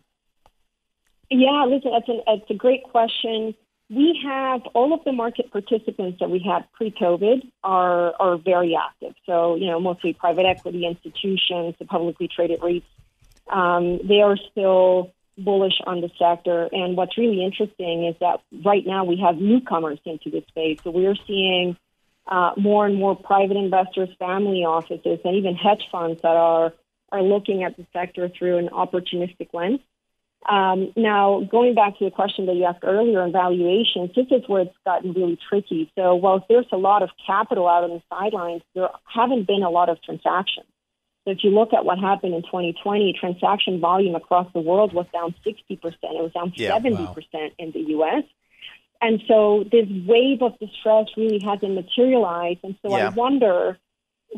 Yeah, 1.30 1.64
listen, 1.68 1.92
that's, 1.92 2.08
an, 2.08 2.22
that's 2.26 2.50
a 2.50 2.54
great 2.54 2.84
question. 2.84 3.54
We 3.90 4.20
have 4.24 4.62
all 4.74 4.92
of 4.92 5.02
the 5.04 5.12
market 5.12 5.50
participants 5.50 6.18
that 6.20 6.30
we 6.30 6.40
had 6.40 6.70
pre-COVID 6.72 7.50
are 7.64 8.14
are 8.20 8.36
very 8.36 8.76
active. 8.76 9.14
So 9.24 9.56
you 9.56 9.66
know, 9.66 9.80
mostly 9.80 10.12
private 10.12 10.46
equity 10.46 10.86
institutions, 10.86 11.74
the 11.78 11.86
publicly 11.86 12.28
traded 12.28 12.60
REITs. 12.60 12.84
Um, 13.50 14.00
they 14.06 14.20
are 14.20 14.36
still 14.50 15.12
bullish 15.38 15.80
on 15.86 16.00
the 16.00 16.10
sector. 16.18 16.68
And 16.70 16.96
what's 16.96 17.16
really 17.16 17.44
interesting 17.44 18.06
is 18.06 18.16
that 18.20 18.40
right 18.64 18.84
now 18.84 19.04
we 19.04 19.16
have 19.24 19.36
newcomers 19.36 19.98
into 20.04 20.30
this 20.30 20.44
space. 20.48 20.78
So 20.82 20.90
we 20.90 21.06
are 21.06 21.16
seeing 21.26 21.76
uh, 22.26 22.52
more 22.56 22.86
and 22.86 22.96
more 22.96 23.16
private 23.16 23.56
investors, 23.56 24.10
family 24.18 24.64
offices, 24.64 25.20
and 25.24 25.36
even 25.36 25.54
hedge 25.54 25.84
funds 25.90 26.20
that 26.22 26.36
are 26.36 26.72
are 27.10 27.22
looking 27.22 27.64
at 27.64 27.74
the 27.78 27.86
sector 27.94 28.28
through 28.28 28.58
an 28.58 28.68
opportunistic 28.68 29.48
lens. 29.54 29.80
Um, 30.46 30.92
now, 30.96 31.46
going 31.50 31.74
back 31.74 31.98
to 31.98 32.04
the 32.04 32.10
question 32.10 32.46
that 32.46 32.54
you 32.54 32.64
asked 32.64 32.84
earlier 32.84 33.20
on 33.20 33.32
valuations, 33.32 34.10
this 34.14 34.26
is 34.30 34.48
where 34.48 34.62
it's 34.62 34.76
gotten 34.84 35.12
really 35.12 35.38
tricky. 35.48 35.90
So, 35.96 36.14
while 36.14 36.44
there's 36.48 36.66
a 36.72 36.76
lot 36.76 37.02
of 37.02 37.10
capital 37.26 37.68
out 37.68 37.84
on 37.84 37.90
the 37.90 38.02
sidelines, 38.08 38.62
there 38.74 38.88
haven't 39.04 39.46
been 39.46 39.62
a 39.62 39.70
lot 39.70 39.88
of 39.88 40.00
transactions. 40.02 40.66
So, 41.24 41.32
if 41.32 41.38
you 41.42 41.50
look 41.50 41.74
at 41.74 41.84
what 41.84 41.98
happened 41.98 42.34
in 42.34 42.42
2020, 42.42 43.16
transaction 43.18 43.80
volume 43.80 44.14
across 44.14 44.46
the 44.54 44.60
world 44.60 44.94
was 44.94 45.06
down 45.12 45.34
60%. 45.44 45.58
It 45.80 45.96
was 46.02 46.32
down 46.32 46.52
yeah, 46.54 46.78
70% 46.78 47.06
wow. 47.08 47.50
in 47.58 47.72
the 47.72 47.80
U.S. 47.80 48.24
And 49.00 49.20
so, 49.26 49.64
this 49.70 49.86
wave 50.06 50.40
of 50.40 50.58
distress 50.60 51.06
really 51.16 51.40
hasn't 51.44 51.74
materialized. 51.74 52.60
And 52.62 52.76
so, 52.80 52.96
yeah. 52.96 53.08
I 53.08 53.10
wonder 53.10 53.76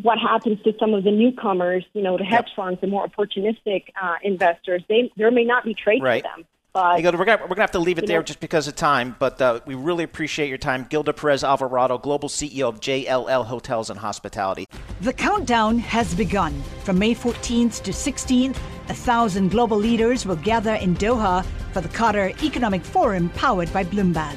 what 0.03 0.19
happens 0.19 0.63
to 0.63 0.73
some 0.79 0.95
of 0.95 1.05
the 1.05 1.11
newcomers, 1.11 1.85
you 1.93 2.03
know, 2.03 2.17
the 2.17 2.25
hedge 2.25 2.47
yep. 2.47 2.57
funds, 2.57 2.81
the 2.81 2.87
more 2.87 3.07
opportunistic 3.07 3.85
uh, 4.01 4.15
investors. 4.23 4.83
They 4.89 5.13
there 5.17 5.31
may 5.31 5.45
not 5.45 5.65
be 5.65 5.75
trades 5.75 6.03
right. 6.03 6.23
for 6.23 6.29
them. 6.37 6.47
But, 6.73 7.03
we're 7.03 7.25
going 7.25 7.37
to 7.37 7.61
have 7.61 7.73
to 7.73 7.81
leave 7.81 7.99
it 7.99 8.07
there 8.07 8.21
know, 8.21 8.23
just 8.23 8.39
because 8.39 8.69
of 8.69 8.77
time, 8.77 9.17
but 9.19 9.43
uh, 9.43 9.59
we 9.67 9.75
really 9.75 10.05
appreciate 10.05 10.49
your 10.49 10.57
time. 10.57 10.87
Gilda 10.89 11.13
Perez 11.13 11.43
Alvarado, 11.43 11.99
Global 11.99 12.29
CEO 12.29 12.69
of 12.69 12.79
JLL 12.79 13.45
Hotels 13.45 13.91
and 13.91 13.99
Hospitality. 13.99 14.67
The 15.01 15.13
countdown 15.13 15.81
has 15.81 16.15
begun. 16.15 16.63
From 16.85 16.97
May 16.97 17.13
14th 17.13 17.83
to 17.83 17.91
16th, 17.91 18.57
a 18.89 18.95
thousand 18.95 19.51
global 19.51 19.79
leaders 19.79 20.25
will 20.25 20.37
gather 20.37 20.75
in 20.75 20.95
Doha 20.95 21.45
for 21.73 21.81
the 21.81 21.89
Qatar 21.89 22.41
Economic 22.41 22.85
Forum 22.85 23.31
powered 23.31 23.73
by 23.73 23.83
Bloomberg. 23.83 24.37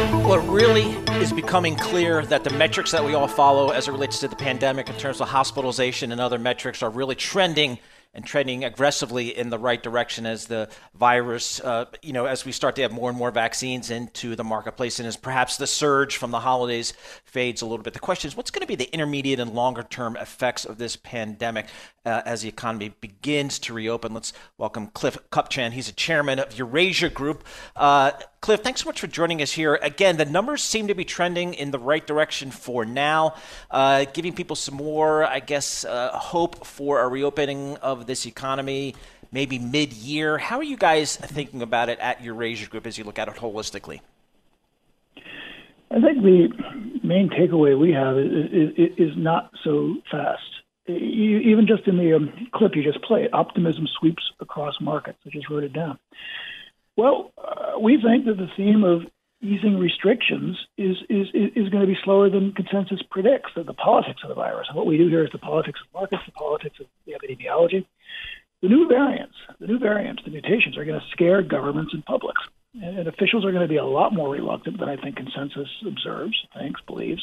Well, 0.00 0.34
it 0.34 0.50
really 0.50 0.84
is 1.20 1.30
becoming 1.30 1.76
clear 1.76 2.24
that 2.24 2.42
the 2.42 2.50
metrics 2.50 2.90
that 2.92 3.04
we 3.04 3.12
all 3.12 3.28
follow 3.28 3.68
as 3.68 3.86
it 3.86 3.92
relates 3.92 4.18
to 4.20 4.28
the 4.28 4.36
pandemic 4.36 4.88
in 4.88 4.96
terms 4.96 5.20
of 5.20 5.28
hospitalization 5.28 6.10
and 6.10 6.20
other 6.22 6.38
metrics 6.38 6.82
are 6.82 6.88
really 6.88 7.14
trending 7.14 7.78
and 8.14 8.24
trending 8.24 8.64
aggressively 8.64 9.36
in 9.36 9.50
the 9.50 9.58
right 9.58 9.82
direction 9.82 10.26
as 10.26 10.46
the 10.46 10.68
virus, 10.94 11.60
uh, 11.60 11.84
you 12.02 12.12
know, 12.12 12.24
as 12.24 12.44
we 12.44 12.50
start 12.50 12.74
to 12.76 12.82
have 12.82 12.90
more 12.90 13.08
and 13.08 13.18
more 13.18 13.30
vaccines 13.30 13.90
into 13.90 14.34
the 14.34 14.42
marketplace, 14.42 14.98
and 14.98 15.06
as 15.06 15.16
perhaps 15.16 15.58
the 15.58 15.66
surge 15.66 16.16
from 16.16 16.30
the 16.30 16.40
holidays 16.40 16.92
fades 17.24 17.62
a 17.62 17.66
little 17.66 17.84
bit. 17.84 17.92
The 17.92 18.00
question 18.00 18.26
is, 18.26 18.36
what's 18.36 18.50
going 18.50 18.62
to 18.62 18.66
be 18.66 18.74
the 18.74 18.92
intermediate 18.92 19.38
and 19.38 19.52
longer 19.52 19.82
term 19.82 20.16
effects 20.16 20.64
of 20.64 20.78
this 20.78 20.96
pandemic? 20.96 21.66
Uh, 22.04 22.22
as 22.24 22.42
the 22.42 22.48
economy 22.48 22.94
begins 23.00 23.58
to 23.60 23.74
reopen. 23.74 24.14
Let's 24.14 24.32
welcome 24.56 24.88
Cliff 24.88 25.18
Kupchan. 25.30 25.72
He's 25.72 25.88
a 25.88 25.92
chairman 25.92 26.38
of 26.38 26.56
Eurasia 26.56 27.10
Group. 27.10 27.44
Uh, 27.76 28.12
Cliff, 28.40 28.60
thanks 28.60 28.82
so 28.82 28.86
much 28.86 29.00
for 29.00 29.06
joining 29.06 29.42
us 29.42 29.52
here. 29.52 29.78
Again, 29.82 30.16
the 30.16 30.24
numbers 30.24 30.62
seem 30.62 30.88
to 30.88 30.94
be 30.94 31.04
trending 31.04 31.54
in 31.54 31.70
the 31.70 31.78
right 31.78 32.06
direction 32.06 32.50
for 32.50 32.84
now, 32.84 33.34
uh, 33.70 34.06
giving 34.12 34.34
people 34.34 34.56
some 34.56 34.76
more, 34.76 35.24
I 35.24 35.40
guess, 35.40 35.84
uh, 35.84 36.10
hope 36.12 36.66
for 36.66 37.00
a 37.00 37.08
reopening 37.08 37.76
of 37.78 38.06
this 38.06 38.26
economy 38.26 38.94
maybe 39.32 39.58
mid 39.58 39.92
year. 39.92 40.38
How 40.38 40.58
are 40.58 40.64
you 40.64 40.76
guys 40.76 41.16
thinking 41.16 41.62
about 41.62 41.88
it 41.88 41.98
at 42.00 42.22
Eurasia 42.22 42.66
Group 42.66 42.86
as 42.86 42.98
you 42.98 43.04
look 43.04 43.18
at 43.18 43.28
it 43.28 43.34
holistically? 43.34 44.00
I 45.92 46.00
think 46.00 46.22
the 46.22 46.48
main 47.02 47.28
takeaway 47.28 47.78
we 47.78 47.92
have 47.92 48.16
is, 48.16 48.72
is, 48.76 49.10
is 49.10 49.16
not 49.16 49.50
so 49.64 49.96
fast. 50.10 50.59
Even 50.96 51.66
just 51.66 51.86
in 51.86 51.96
the 51.96 52.14
um, 52.14 52.48
clip 52.54 52.74
you 52.74 52.82
just 52.82 53.02
played, 53.02 53.30
optimism 53.32 53.86
sweeps 53.98 54.22
across 54.40 54.74
markets. 54.80 55.18
I 55.26 55.30
just 55.30 55.48
wrote 55.50 55.64
it 55.64 55.72
down. 55.72 55.98
Well, 56.96 57.32
uh, 57.38 57.78
we 57.78 58.00
think 58.02 58.26
that 58.26 58.36
the 58.36 58.48
theme 58.56 58.84
of 58.84 59.02
easing 59.42 59.78
restrictions 59.78 60.58
is, 60.76 60.96
is, 61.08 61.28
is 61.32 61.68
going 61.70 61.80
to 61.80 61.86
be 61.86 61.96
slower 62.04 62.28
than 62.28 62.52
consensus 62.52 63.00
predicts. 63.10 63.52
That 63.56 63.66
the 63.66 63.74
politics 63.74 64.20
of 64.22 64.28
the 64.28 64.34
virus, 64.34 64.66
and 64.68 64.76
what 64.76 64.86
we 64.86 64.98
do 64.98 65.08
here 65.08 65.24
is 65.24 65.32
the 65.32 65.38
politics 65.38 65.80
of 65.80 65.92
markets, 65.98 66.22
the 66.26 66.32
politics 66.32 66.78
of 66.80 66.86
the 67.06 67.12
epidemiology. 67.12 67.86
The 68.62 68.68
new 68.68 68.86
variants, 68.86 69.36
the 69.58 69.66
new 69.66 69.78
variants, 69.78 70.22
the 70.24 70.30
mutations 70.30 70.76
are 70.76 70.84
going 70.84 71.00
to 71.00 71.06
scare 71.12 71.40
governments 71.42 71.94
and 71.94 72.04
publics. 72.04 72.42
And 72.72 73.08
officials 73.08 73.44
are 73.44 73.50
going 73.50 73.62
to 73.62 73.68
be 73.68 73.78
a 73.78 73.84
lot 73.84 74.12
more 74.12 74.30
reluctant 74.30 74.78
than 74.78 74.88
I 74.88 74.96
think 74.96 75.16
consensus 75.16 75.68
observes, 75.84 76.36
thinks, 76.56 76.80
believes, 76.86 77.20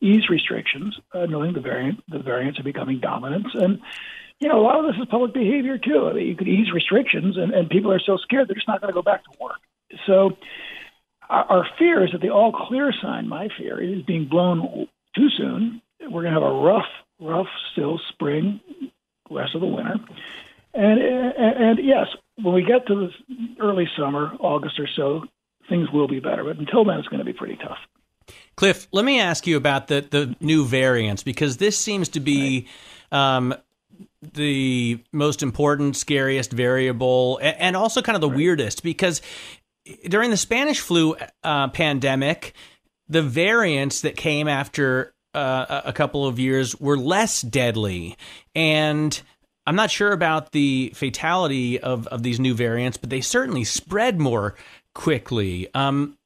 ease 0.00 0.28
restrictions, 0.28 0.98
uh, 1.14 1.26
knowing 1.26 1.52
the 1.52 1.60
variant, 1.60 2.02
the 2.08 2.18
variants 2.18 2.58
are 2.58 2.64
becoming 2.64 2.98
dominant. 2.98 3.46
And 3.54 3.80
you 4.40 4.48
know, 4.48 4.58
a 4.58 4.64
lot 4.64 4.80
of 4.80 4.86
this 4.86 5.00
is 5.00 5.06
public 5.10 5.34
behavior 5.34 5.78
too. 5.78 6.08
I 6.10 6.14
mean, 6.14 6.26
you 6.26 6.34
could 6.34 6.48
ease 6.48 6.72
restrictions, 6.72 7.36
and, 7.36 7.52
and 7.52 7.68
people 7.68 7.92
are 7.92 8.00
so 8.00 8.16
scared 8.16 8.48
they're 8.48 8.54
just 8.54 8.66
not 8.66 8.80
going 8.80 8.92
to 8.92 8.94
go 8.94 9.02
back 9.02 9.22
to 9.24 9.30
work. 9.38 9.60
So, 10.06 10.30
our, 11.28 11.44
our 11.44 11.66
fear 11.78 12.04
is 12.04 12.12
that 12.12 12.22
the 12.22 12.30
all 12.30 12.50
clear 12.50 12.92
sign. 13.02 13.28
My 13.28 13.48
fear 13.58 13.80
is 13.80 14.02
being 14.02 14.28
blown 14.28 14.88
too 15.14 15.28
soon. 15.36 15.82
We're 16.00 16.22
going 16.22 16.34
to 16.34 16.40
have 16.40 16.50
a 16.50 16.54
rough, 16.54 16.88
rough, 17.20 17.48
still 17.72 18.00
spring, 18.08 18.60
rest 19.30 19.54
of 19.54 19.60
the 19.60 19.66
winter, 19.66 19.96
and 20.74 21.00
and, 21.00 21.56
and 21.56 21.78
yes, 21.82 22.06
when 22.42 22.54
we 22.54 22.62
get 22.62 22.86
to 22.86 22.94
the 22.94 23.10
early 23.60 23.88
summer, 23.96 24.32
August 24.40 24.78
or 24.78 24.88
so, 24.96 25.24
things 25.68 25.88
will 25.92 26.08
be 26.08 26.20
better. 26.20 26.44
But 26.44 26.58
until 26.58 26.84
then, 26.84 26.98
it's 26.98 27.08
going 27.08 27.18
to 27.18 27.24
be 27.24 27.32
pretty 27.32 27.56
tough. 27.56 27.78
Cliff, 28.56 28.86
let 28.92 29.04
me 29.04 29.20
ask 29.20 29.46
you 29.46 29.56
about 29.56 29.88
the 29.88 30.06
the 30.08 30.36
new 30.40 30.64
variants 30.64 31.22
because 31.22 31.56
this 31.56 31.78
seems 31.78 32.08
to 32.10 32.20
be. 32.20 32.66
Right. 33.12 33.36
Um, 33.36 33.54
the 34.34 35.02
most 35.12 35.42
important, 35.42 35.96
scariest 35.96 36.52
variable, 36.52 37.38
and 37.42 37.74
also 37.76 38.02
kind 38.02 38.16
of 38.16 38.20
the 38.20 38.28
right. 38.28 38.36
weirdest 38.36 38.82
because 38.82 39.22
during 40.08 40.30
the 40.30 40.36
Spanish 40.36 40.80
flu 40.80 41.16
uh, 41.42 41.68
pandemic, 41.68 42.54
the 43.08 43.22
variants 43.22 44.02
that 44.02 44.16
came 44.16 44.48
after 44.48 45.14
uh, 45.34 45.82
a 45.84 45.92
couple 45.92 46.26
of 46.26 46.38
years 46.38 46.78
were 46.80 46.96
less 46.96 47.42
deadly. 47.42 48.16
And 48.54 49.20
I'm 49.66 49.76
not 49.76 49.90
sure 49.90 50.12
about 50.12 50.52
the 50.52 50.92
fatality 50.94 51.78
of, 51.78 52.06
of 52.08 52.22
these 52.22 52.40
new 52.40 52.54
variants, 52.54 52.96
but 52.96 53.10
they 53.10 53.20
certainly 53.20 53.64
spread 53.64 54.18
more 54.18 54.54
quickly. 54.94 55.68
Um, 55.74 56.16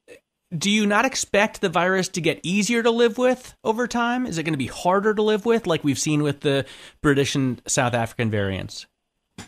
do 0.55 0.69
you 0.69 0.85
not 0.85 1.05
expect 1.05 1.61
the 1.61 1.69
virus 1.69 2.07
to 2.09 2.21
get 2.21 2.39
easier 2.43 2.81
to 2.81 2.91
live 2.91 3.17
with 3.17 3.55
over 3.63 3.87
time? 3.87 4.25
Is 4.25 4.37
it 4.37 4.43
going 4.43 4.53
to 4.53 4.57
be 4.57 4.67
harder 4.67 5.13
to 5.13 5.21
live 5.21 5.45
with, 5.45 5.67
like 5.67 5.83
we've 5.83 5.99
seen 5.99 6.23
with 6.23 6.41
the 6.41 6.65
British 7.01 7.35
and 7.35 7.61
South 7.67 7.93
African 7.93 8.31
variants? 8.31 8.85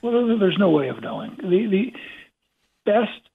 Well, 0.02 0.38
there's 0.38 0.58
no 0.60 0.70
way 0.70 0.90
of 0.90 1.02
knowing. 1.02 1.38
The, 1.38 1.68
the 1.68 1.94
best 2.86 3.30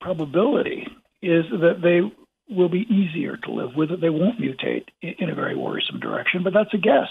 probability 0.00 0.86
is 1.20 1.44
that 1.50 1.80
they 1.82 2.00
will 2.48 2.68
be 2.68 2.86
easier 2.88 3.36
to 3.36 3.50
live 3.50 3.74
with, 3.76 3.90
that 3.90 4.00
they 4.00 4.10
won't 4.10 4.40
mutate 4.40 4.86
in 5.02 5.28
a 5.28 5.34
very 5.34 5.56
worrisome 5.56 6.00
direction, 6.00 6.42
but 6.42 6.52
that's 6.52 6.72
a 6.72 6.78
guess 6.78 7.08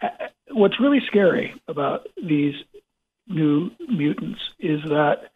Uh, 0.00 0.08
what's 0.50 0.80
really 0.80 1.00
scary 1.06 1.60
about 1.68 2.06
these 2.22 2.54
new 3.26 3.70
mutants 3.88 4.40
is 4.58 4.80
that 4.84 5.30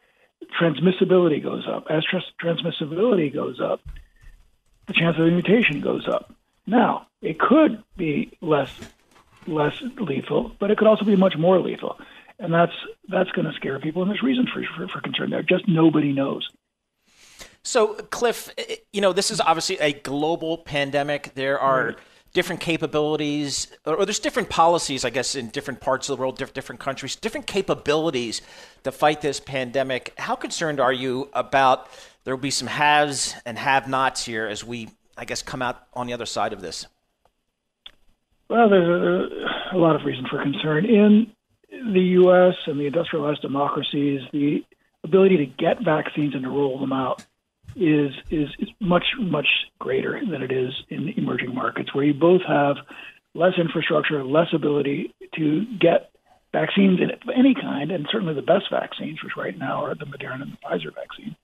transmissibility 0.60 1.42
goes 1.42 1.66
up. 1.66 1.86
As 1.90 2.04
tr- 2.04 2.18
transmissibility 2.42 3.32
goes 3.32 3.60
up, 3.60 3.80
the 4.86 4.92
chance 4.92 5.16
of 5.18 5.26
a 5.26 5.30
mutation 5.30 5.80
goes 5.80 6.06
up. 6.08 6.34
Now, 6.66 7.06
it 7.22 7.38
could 7.38 7.82
be 7.96 8.36
less 8.40 8.72
less 9.46 9.80
lethal, 9.98 10.52
but 10.58 10.70
it 10.70 10.76
could 10.76 10.86
also 10.86 11.04
be 11.04 11.16
much 11.16 11.36
more 11.38 11.58
lethal, 11.58 11.98
and 12.38 12.52
that's 12.52 12.74
that's 13.08 13.30
going 13.30 13.46
to 13.46 13.52
scare 13.54 13.78
people. 13.78 14.02
And 14.02 14.10
there's 14.10 14.22
reason 14.22 14.46
for, 14.46 14.62
for, 14.76 14.88
for 14.88 15.00
concern 15.00 15.30
there. 15.30 15.42
Just 15.42 15.66
nobody 15.66 16.12
knows. 16.12 16.50
So, 17.62 17.94
Cliff, 17.94 18.50
you 18.92 19.00
know, 19.00 19.12
this 19.12 19.30
is 19.30 19.40
obviously 19.40 19.78
a 19.78 19.92
global 19.92 20.58
pandemic. 20.58 21.32
There 21.34 21.58
are 21.58 21.86
right 21.86 21.96
different 22.38 22.60
capabilities, 22.60 23.66
or 23.84 24.04
there's 24.04 24.20
different 24.20 24.48
policies, 24.48 25.04
I 25.04 25.10
guess, 25.10 25.34
in 25.34 25.48
different 25.48 25.80
parts 25.80 26.08
of 26.08 26.16
the 26.16 26.20
world, 26.20 26.38
different 26.54 26.80
countries, 26.80 27.16
different 27.16 27.48
capabilities 27.48 28.42
to 28.84 28.92
fight 28.92 29.22
this 29.22 29.40
pandemic. 29.40 30.14
How 30.18 30.36
concerned 30.36 30.78
are 30.78 30.92
you 30.92 31.30
about 31.32 31.88
there 32.22 32.32
will 32.32 32.40
be 32.40 32.52
some 32.52 32.68
haves 32.68 33.34
and 33.44 33.58
have-nots 33.58 34.24
here 34.24 34.46
as 34.46 34.62
we, 34.62 34.88
I 35.16 35.24
guess, 35.24 35.42
come 35.42 35.62
out 35.62 35.82
on 35.94 36.06
the 36.06 36.12
other 36.12 36.26
side 36.26 36.52
of 36.52 36.60
this? 36.60 36.86
Well, 38.48 38.68
there's 38.68 38.86
a, 38.88 39.76
a 39.76 39.78
lot 39.78 39.96
of 39.96 40.02
reason 40.04 40.24
for 40.30 40.40
concern. 40.40 40.84
In 40.84 41.32
the 41.92 42.04
U.S. 42.22 42.54
and 42.68 42.78
the 42.78 42.86
industrialized 42.86 43.42
democracies, 43.42 44.20
the 44.32 44.64
ability 45.02 45.38
to 45.38 45.46
get 45.46 45.84
vaccines 45.84 46.34
and 46.36 46.44
to 46.44 46.50
roll 46.50 46.78
them 46.78 46.92
out 46.92 47.26
is, 47.78 48.12
is 48.30 48.48
is 48.58 48.68
much 48.80 49.04
much 49.18 49.46
greater 49.78 50.20
than 50.30 50.42
it 50.42 50.52
is 50.52 50.72
in 50.88 51.08
emerging 51.16 51.54
markets, 51.54 51.94
where 51.94 52.04
you 52.04 52.14
both 52.14 52.42
have 52.46 52.76
less 53.34 53.54
infrastructure, 53.58 54.24
less 54.24 54.48
ability 54.52 55.14
to 55.36 55.64
get 55.78 56.10
vaccines 56.52 57.00
of 57.00 57.10
any 57.34 57.54
kind, 57.54 57.90
and 57.90 58.08
certainly 58.10 58.34
the 58.34 58.42
best 58.42 58.66
vaccines, 58.70 59.22
which 59.22 59.36
right 59.36 59.56
now 59.56 59.84
are 59.84 59.94
the 59.94 60.06
Moderna 60.06 60.42
and 60.42 60.52
the 60.52 60.56
Pfizer 60.64 60.94
vaccine. 60.94 61.36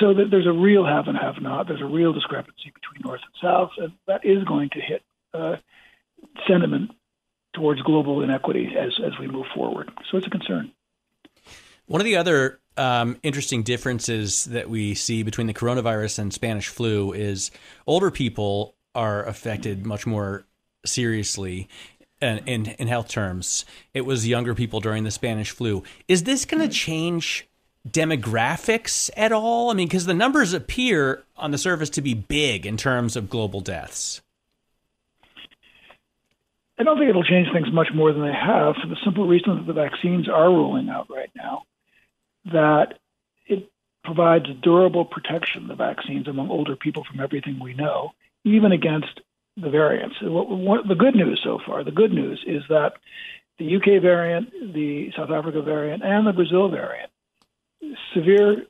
So 0.00 0.14
that 0.14 0.30
there's 0.30 0.46
a 0.46 0.52
real 0.52 0.84
have 0.86 1.06
and 1.06 1.16
have 1.16 1.40
not. 1.40 1.68
There's 1.68 1.82
a 1.82 1.86
real 1.86 2.12
discrepancy 2.12 2.72
between 2.74 3.02
North 3.04 3.20
and 3.22 3.34
South, 3.42 3.70
and 3.78 3.92
that 4.06 4.24
is 4.24 4.42
going 4.44 4.70
to 4.70 4.80
hit 4.80 5.02
uh, 5.34 5.56
sentiment 6.48 6.92
towards 7.54 7.80
global 7.82 8.22
inequity 8.22 8.74
as 8.78 8.98
as 9.04 9.18
we 9.18 9.26
move 9.26 9.46
forward. 9.54 9.90
So 10.10 10.18
it's 10.18 10.26
a 10.26 10.30
concern. 10.30 10.72
One 11.86 12.00
of 12.00 12.04
the 12.04 12.16
other 12.16 12.58
um, 12.76 13.16
interesting 13.22 13.62
differences 13.62 14.46
that 14.46 14.68
we 14.68 14.94
see 14.94 15.22
between 15.22 15.46
the 15.46 15.54
coronavirus 15.54 16.18
and 16.18 16.34
Spanish 16.34 16.66
flu 16.68 17.12
is 17.12 17.52
older 17.86 18.10
people 18.10 18.74
are 18.94 19.24
affected 19.24 19.86
much 19.86 20.04
more 20.04 20.46
seriously 20.84 21.68
in, 22.20 22.38
in, 22.38 22.66
in 22.66 22.88
health 22.88 23.08
terms. 23.08 23.64
It 23.94 24.00
was 24.00 24.26
younger 24.26 24.54
people 24.54 24.80
during 24.80 25.04
the 25.04 25.12
Spanish 25.12 25.52
flu. 25.52 25.84
Is 26.08 26.24
this 26.24 26.44
going 26.44 26.62
to 26.62 26.74
change 26.74 27.46
demographics 27.88 29.08
at 29.16 29.30
all? 29.30 29.70
I 29.70 29.74
mean, 29.74 29.86
because 29.86 30.06
the 30.06 30.14
numbers 30.14 30.52
appear 30.52 31.22
on 31.36 31.52
the 31.52 31.58
surface 31.58 31.90
to 31.90 32.00
be 32.00 32.14
big 32.14 32.66
in 32.66 32.76
terms 32.76 33.14
of 33.14 33.30
global 33.30 33.60
deaths. 33.60 34.22
I 36.78 36.82
don't 36.82 36.98
think 36.98 37.08
it'll 37.08 37.22
change 37.22 37.46
things 37.52 37.72
much 37.72 37.88
more 37.94 38.12
than 38.12 38.22
they 38.22 38.34
have 38.34 38.74
for 38.82 38.88
the 38.88 38.96
simple 39.04 39.28
reason 39.28 39.56
that 39.56 39.66
the 39.66 39.72
vaccines 39.72 40.28
are 40.28 40.48
rolling 40.48 40.88
out 40.88 41.06
right 41.08 41.30
now 41.36 41.62
that 42.52 42.98
it 43.46 43.70
provides 44.04 44.46
durable 44.62 45.04
protection, 45.04 45.68
the 45.68 45.74
vaccines, 45.74 46.28
among 46.28 46.50
older 46.50 46.76
people 46.76 47.04
from 47.04 47.20
everything 47.20 47.58
we 47.58 47.74
know, 47.74 48.12
even 48.44 48.72
against 48.72 49.20
the 49.56 49.70
variants. 49.70 50.16
What, 50.22 50.86
the 50.86 50.94
good 50.94 51.14
news 51.14 51.40
so 51.42 51.58
far, 51.64 51.82
the 51.82 51.90
good 51.90 52.12
news 52.12 52.42
is 52.46 52.62
that 52.68 52.94
the 53.58 53.76
UK 53.76 54.02
variant, 54.02 54.52
the 54.74 55.12
South 55.16 55.30
Africa 55.30 55.62
variant, 55.62 56.02
and 56.02 56.26
the 56.26 56.32
Brazil 56.32 56.68
variant, 56.68 57.10
severe 58.14 58.66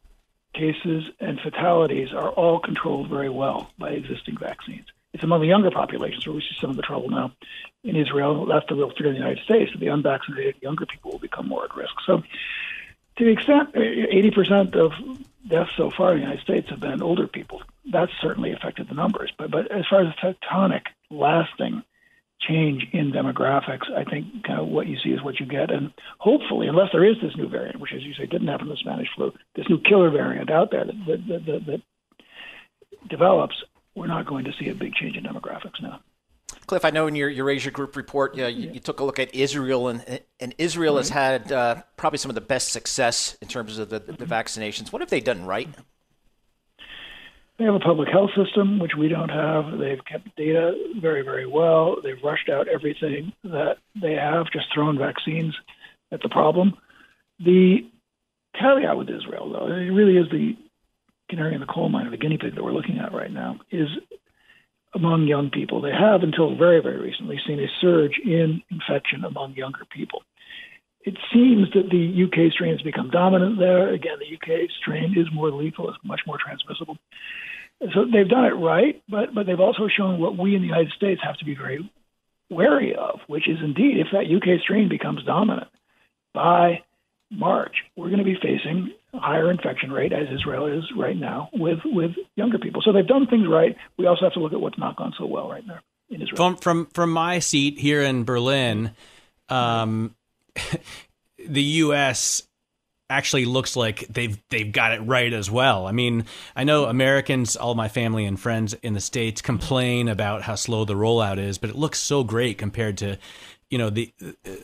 cases 0.55 1.05
and 1.21 1.41
fatalities 1.41 2.13
are 2.13 2.31
all 2.31 2.61
controlled 2.61 3.09
very 3.09 3.29
well 3.29 3.71
by 3.79 3.91
existing 3.91 4.39
vaccines. 4.39 4.87
It's 5.13 5.25
among 5.25 5.41
the 5.41 5.47
younger 5.47 5.71
populations 5.71 6.27
where 6.27 6.37
we 6.37 6.43
see 6.43 6.57
some 6.61 6.71
of 6.71 6.77
the 6.77 6.83
trouble 6.83 7.09
now 7.09 7.33
in 7.85 7.97
Israel. 7.97 8.47
That's 8.47 8.67
the 8.69 8.75
real 8.75 8.91
fear 8.91 9.07
in 9.07 9.15
the 9.15 9.19
United 9.19 9.43
States. 9.45 9.73
That 9.73 9.79
the 9.79 9.89
unvaccinated 9.89 10.57
younger 10.61 10.85
people 10.87 11.13
will 11.13 11.19
become 11.19 11.49
more 11.49 11.65
at 11.65 11.75
risk. 11.75 11.95
So 12.05 12.23
to 13.17 13.25
the 13.25 13.31
extent 13.31 13.71
eh, 13.75 14.31
80% 14.31 14.77
of 14.77 14.93
deaths 15.49 15.71
so 15.77 15.91
far 15.91 16.13
in 16.13 16.19
the 16.19 16.23
United 16.25 16.43
States 16.43 16.71
have 16.71 16.81
been 16.81 17.03
older 17.03 17.27
people, 17.27 17.63
that's 17.91 18.13
certainly 18.21 18.53
affected 18.53 18.89
the 18.89 18.95
numbers. 18.95 19.33
But, 19.39 19.51
but 19.51 19.71
as 19.71 19.85
far 19.89 20.03
as 20.03 20.15
tectonic, 20.15 20.83
lasting 21.11 21.83
change 22.41 22.87
in 22.93 23.13
demographics, 23.13 23.91
I 23.91 24.05
think 24.05 24.45
kind 24.45 24.61
of 24.61 24.69
what 24.69 24.87
you 24.87 24.99
see 24.99 25.11
is 25.11 25.23
what 25.23 25.41
you 25.41 25.47
get. 25.47 25.71
And 25.71 25.93
hopefully, 26.19 26.69
unless 26.69 26.91
there 26.93 27.05
is 27.05 27.17
this 27.23 27.37
new 27.37 27.49
variant, 27.49 27.81
which, 27.81 27.93
as 27.93 28.03
you 28.03 28.15
say, 28.15 28.27
didn't 28.27 28.49
happen 28.49 28.67
in 28.67 28.73
the 28.73 28.77
Spanish 28.77 29.09
flu, 29.15 29.33
this 29.55 29.69
new 29.69 29.81
killer 29.81 30.11
variant 30.11 30.51
out 30.51 30.71
there 30.71 30.85
that, 30.85 31.07
that, 31.07 31.47
that, 31.47 31.67
that 31.67 31.83
develops, 33.09 33.57
we're 33.95 34.07
not 34.07 34.27
going 34.27 34.45
to 34.45 34.53
see 34.59 34.69
a 34.69 34.75
big 34.75 34.95
change 34.95 35.17
in 35.17 35.25
demographics 35.25 35.81
now. 35.81 36.01
Cliff, 36.67 36.85
I 36.85 36.91
know 36.91 37.07
in 37.07 37.15
your 37.15 37.29
Eurasia 37.29 37.71
Group 37.71 37.95
report, 37.95 38.37
you, 38.37 38.47
you 38.47 38.81
took 38.81 39.01
a 39.01 39.05
look 39.05 39.19
at 39.19 39.35
Israel, 39.35 39.89
and, 39.89 40.21
and 40.41 40.55
Israel 40.59 40.97
has 40.97 41.11
had 41.11 41.53
uh, 41.53 41.83
probably 41.97 42.19
some 42.19 42.31
of 42.31 42.35
the 42.35 42.41
best 42.41 42.71
success 42.71 43.37
in 43.41 43.49
terms 43.49 43.79
of 43.79 43.89
the, 43.89 44.01
the 44.01 44.27
vaccinations. 44.27 44.93
What 44.93 45.01
have 45.01 45.11
they 45.11 45.21
done 45.21 45.47
right? 45.47 45.69
They 47.59 47.65
have 47.65 47.75
a 47.75 47.81
public 47.81 48.09
health 48.09 48.31
system, 48.37 48.79
which 48.79 48.93
we 48.99 49.09
don't 49.09 49.31
have. 49.31 49.79
They've 49.79 50.05
kept 50.05 50.35
data 50.37 50.75
very, 51.01 51.23
very 51.23 51.47
well. 51.47 51.97
They've 52.03 52.23
rushed 52.23 52.51
out 52.51 52.69
everything 52.69 53.33
that 53.45 53.79
they 54.01 54.13
have, 54.15 54.47
just 54.53 54.67
thrown 54.75 54.99
vaccines 54.99 55.55
at 56.13 56.21
the 56.21 56.29
problem. 56.29 56.75
The 57.39 57.89
caveat 58.61 58.99
with 58.99 59.09
Israel, 59.09 59.51
though, 59.53 59.67
it 59.69 59.91
really 59.91 60.17
is 60.17 60.29
the 60.31 60.57
canary 61.31 61.55
in 61.55 61.61
the 61.61 61.67
coal 61.67 61.89
mine, 61.89 62.07
or 62.07 62.11
the 62.11 62.17
guinea 62.17 62.39
pig 62.39 62.55
that 62.57 62.63
we're 62.63 62.73
looking 62.73 62.99
at 62.99 63.13
right 63.13 63.33
now, 63.33 63.59
is 63.71 63.89
among 64.97 65.29
young 65.29 65.51
people. 65.51 65.81
They 65.81 65.93
have, 65.93 66.23
until 66.23 66.57
very, 66.57 66.81
very 66.83 66.99
recently, 66.99 67.39
seen 67.47 67.61
a 67.61 67.69
surge 67.81 68.19
in 68.25 68.63
infection 68.71 69.25
among 69.25 69.55
younger 69.55 69.85
people. 69.95 70.23
It 71.05 71.17
seems 71.33 71.69
that 71.75 71.91
the 71.91 72.25
UK 72.25 72.53
strain 72.53 72.73
has 72.73 72.83
become 72.83 73.11
dominant 73.11 73.59
there. 73.59 73.93
Again, 73.93 74.17
the 74.19 74.35
UK 74.35 74.69
strain 74.81 75.15
is 75.17 75.27
more 75.33 75.51
lethal, 75.53 75.89
it's 75.91 75.99
much 76.03 76.23
more 76.27 76.39
transmissible. 76.43 76.97
So 77.95 78.07
they've 78.11 78.29
done 78.29 78.47
it 78.47 78.57
right, 78.57 79.03
but 79.09 79.35
but 79.35 79.47
they've 79.47 79.61
also 79.61 79.87
shown 79.87 80.19
what 80.19 80.39
we 80.39 80.57
in 80.57 80.63
the 80.63 80.67
United 80.67 80.93
States 80.97 81.21
have 81.23 81.37
to 81.39 81.45
be 81.45 81.55
very 81.55 81.89
wary 82.49 82.95
of, 82.97 83.21
which 83.27 83.49
is 83.49 83.59
indeed 83.63 83.99
if 83.99 84.09
that 84.13 84.33
UK 84.35 84.61
strain 84.63 84.89
becomes 84.89 85.23
dominant 85.25 85.69
by 86.33 86.83
March, 87.31 87.77
we're 87.97 88.09
going 88.09 88.19
to 88.19 88.25
be 88.25 88.39
facing 88.41 88.93
higher 89.19 89.51
infection 89.51 89.91
rate, 89.91 90.13
as 90.13 90.27
Israel 90.33 90.67
is 90.67 90.85
right 90.97 91.17
now, 91.17 91.49
with 91.53 91.79
with 91.85 92.13
younger 92.37 92.59
people. 92.59 92.83
So 92.83 92.93
they've 92.93 93.07
done 93.07 93.27
things 93.27 93.47
right. 93.49 93.77
We 93.99 94.07
also 94.07 94.25
have 94.25 94.33
to 94.35 94.41
look 94.41 94.53
at 94.53 94.61
what's 94.61 94.79
not 94.79 94.97
gone 94.97 95.13
so 95.19 95.27
well 95.27 95.49
right 95.49 95.67
there 95.67 95.83
in 96.11 96.23
Israel. 96.23 96.37
From 96.37 96.57
from 96.57 96.87
from 96.87 97.11
my 97.11 97.39
seat 97.39 97.79
here 97.79 98.03
in 98.03 98.25
Berlin, 98.25 98.93
um, 99.49 100.15
the 101.49 101.63
U.S. 101.63 102.43
actually 103.09 103.45
looks 103.45 103.77
like 103.77 104.07
they've 104.09 104.39
they've 104.51 104.73
got 104.73 104.93
it 104.93 105.01
right 105.01 105.33
as 105.33 105.51
well. 105.51 105.87
I 105.87 105.93
mean, 105.93 106.27
I 106.55 106.65
know 106.65 106.85
Americans, 106.85 107.57
all 107.57 107.75
my 107.75 107.89
family 107.89 108.25
and 108.25 108.39
friends 108.39 108.75
in 108.75 108.95
the 108.95 109.01
states 109.01 109.43
complain 109.43 110.09
about 110.09 110.43
how 110.43 110.55
slow 110.55 110.85
the 110.85 110.95
rollout 110.95 111.39
is, 111.39 111.59
but 111.59 111.71
it 111.71 111.77
looks 111.77 111.99
so 111.99 112.25
great 112.25 112.59
compared 112.59 112.99
to 112.99 113.19
you 113.71 113.79
know 113.79 113.91
the 113.91 114.13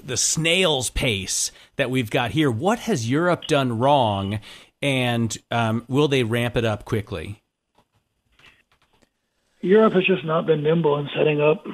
the 0.04 0.16
snail's 0.16 0.90
pace 0.90 1.50
that 1.76 1.90
we've 1.90 2.10
got 2.10 2.30
here. 2.32 2.50
What 2.50 2.80
has 2.80 3.10
Europe 3.10 3.46
done 3.46 3.78
wrong, 3.78 4.40
and 4.80 5.36
um, 5.50 5.84
will 5.88 6.08
they 6.08 6.22
ramp 6.22 6.56
it 6.56 6.64
up 6.64 6.84
quickly? 6.84 7.42
Europe 9.60 9.92
has 9.94 10.04
just 10.04 10.24
not 10.24 10.46
been 10.46 10.62
nimble 10.62 10.98
in 10.98 11.08
setting 11.16 11.40
up 11.40 11.64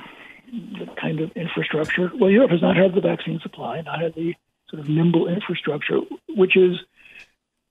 the 0.52 0.86
kind 1.00 1.20
of 1.20 1.30
infrastructure. 1.32 2.10
Well, 2.14 2.30
Europe 2.30 2.50
has 2.50 2.62
not 2.62 2.76
had 2.76 2.94
the 2.94 3.00
vaccine 3.00 3.40
supply, 3.42 3.80
not 3.80 4.00
had 4.00 4.14
the 4.14 4.34
sort 4.70 4.80
of 4.80 4.88
nimble 4.88 5.28
infrastructure, 5.28 6.00
which 6.28 6.56
is, 6.56 6.76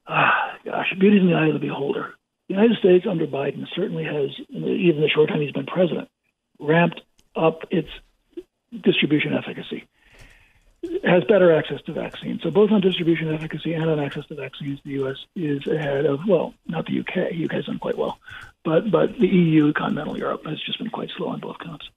ah, 0.08 0.58
gosh, 0.66 0.94
beauty 1.00 1.18
in 1.18 1.28
the 1.28 1.34
eye 1.34 1.48
of 1.48 1.54
the 1.54 1.60
beholder. 1.60 2.16
The 2.48 2.56
United 2.56 2.78
States 2.78 3.06
under 3.10 3.28
Biden 3.28 3.66
certainly 3.76 4.06
has, 4.06 4.30
even 4.50 5.02
the 5.02 5.10
short 5.14 5.30
time 5.30 5.42
he's 5.42 5.52
been 5.52 5.66
president, 5.66 6.10
ramped 6.60 7.02
up 7.36 7.62
its 7.70 7.90
distribution 8.82 9.34
efficacy 9.34 9.88
has 11.04 11.24
better 11.26 11.54
access 11.54 11.82
to 11.84 11.94
vaccines. 11.94 12.42
So 12.44 12.52
both 12.52 12.72
on 12.72 12.82
distribution 12.82 13.34
efficacy 13.34 13.74
and 13.74 13.90
on 13.90 14.00
access 14.00 14.26
to 14.28 14.36
vaccines, 14.36 14.80
the 14.86 14.92
U.S. 14.92 15.18
is 15.36 15.66
ahead 15.68 16.06
of 16.06 16.20
well, 16.28 16.54
not 16.68 16.86
the 16.86 16.94
U.K. 16.94 17.34
U.K. 17.34 17.56
has 17.56 17.66
done 17.66 17.80
quite 17.80 17.98
well, 17.98 18.20
but 18.64 18.92
but 18.92 19.18
the 19.20 19.28
EU, 19.28 19.74
continental 19.74 20.18
Europe, 20.18 20.46
has 20.46 20.62
just 20.62 20.78
been 20.78 20.90
quite 20.90 21.10
slow 21.18 21.30
on 21.30 21.40
both 21.40 21.58
counts. 21.60 21.90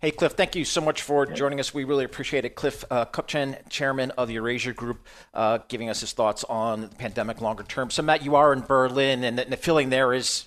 Hey, 0.00 0.10
Cliff, 0.10 0.32
thank 0.32 0.54
you 0.54 0.66
so 0.66 0.82
much 0.82 1.00
for 1.00 1.24
joining 1.24 1.58
us. 1.60 1.72
We 1.72 1.84
really 1.84 2.04
appreciate 2.04 2.44
it. 2.44 2.56
Cliff 2.56 2.84
uh, 2.90 3.06
Kupchan, 3.06 3.56
chairman 3.70 4.10
of 4.18 4.28
the 4.28 4.34
Eurasia 4.34 4.74
Group, 4.74 5.06
uh, 5.32 5.60
giving 5.68 5.88
us 5.88 6.00
his 6.00 6.12
thoughts 6.12 6.44
on 6.44 6.82
the 6.82 6.88
pandemic 6.88 7.40
longer 7.40 7.62
term. 7.62 7.88
So, 7.88 8.02
Matt, 8.02 8.22
you 8.22 8.36
are 8.36 8.52
in 8.52 8.60
Berlin, 8.60 9.24
and 9.24 9.38
the 9.38 9.56
feeling 9.56 9.88
there 9.88 10.12
is 10.12 10.46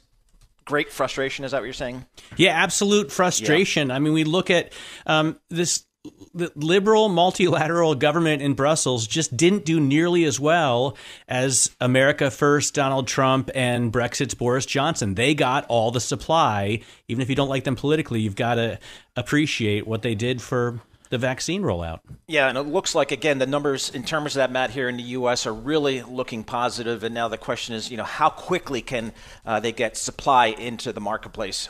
great 0.67 0.91
frustration. 0.91 1.43
Is 1.45 1.51
that 1.51 1.61
what 1.61 1.65
you're 1.65 1.73
saying? 1.73 2.05
Yeah, 2.35 2.51
absolute 2.51 3.11
frustration. 3.11 3.87
Yeah. 3.89 3.95
I 3.95 3.99
mean, 3.99 4.13
we 4.13 4.23
look 4.23 4.51
at 4.51 4.73
um, 5.07 5.39
this 5.49 5.85
the 6.33 6.51
liberal 6.55 7.09
multilateral 7.09 7.95
government 7.95 8.41
in 8.41 8.53
Brussels 8.53 9.07
just 9.07 9.35
didn't 9.35 9.65
do 9.65 9.79
nearly 9.79 10.23
as 10.23 10.39
well 10.39 10.95
as 11.27 11.75
America 11.81 12.31
First 12.31 12.73
Donald 12.73 13.07
Trump 13.07 13.49
and 13.55 13.91
Brexit's 13.91 14.33
Boris 14.33 14.65
Johnson. 14.65 15.15
They 15.15 15.33
got 15.33 15.65
all 15.67 15.91
the 15.91 15.99
supply. 15.99 16.81
Even 17.07 17.21
if 17.21 17.29
you 17.29 17.35
don't 17.35 17.49
like 17.49 17.63
them 17.63 17.75
politically, 17.75 18.21
you've 18.21 18.35
got 18.35 18.55
to 18.55 18.79
appreciate 19.15 19.87
what 19.87 20.01
they 20.01 20.15
did 20.15 20.41
for 20.41 20.79
the 21.09 21.17
vaccine 21.17 21.61
rollout. 21.61 21.99
Yeah, 22.27 22.49
and 22.49 22.57
it 22.57 22.63
looks 22.63 22.95
like 22.95 23.11
again 23.11 23.39
the 23.39 23.45
numbers 23.45 23.89
in 23.89 24.03
terms 24.03 24.35
of 24.35 24.39
that, 24.39 24.51
Matt, 24.51 24.71
here 24.71 24.89
in 24.89 24.97
the 24.97 25.03
U.S. 25.03 25.45
are 25.45 25.53
really 25.53 26.01
looking 26.03 26.43
positive. 26.43 27.03
And 27.03 27.13
now 27.13 27.27
the 27.27 27.37
question 27.37 27.75
is, 27.75 27.89
you 27.89 27.97
know, 27.97 28.03
how 28.03 28.29
quickly 28.29 28.81
can 28.81 29.13
uh, 29.45 29.59
they 29.59 29.71
get 29.71 29.97
supply 29.97 30.47
into 30.47 30.91
the 30.93 31.01
marketplace? 31.01 31.69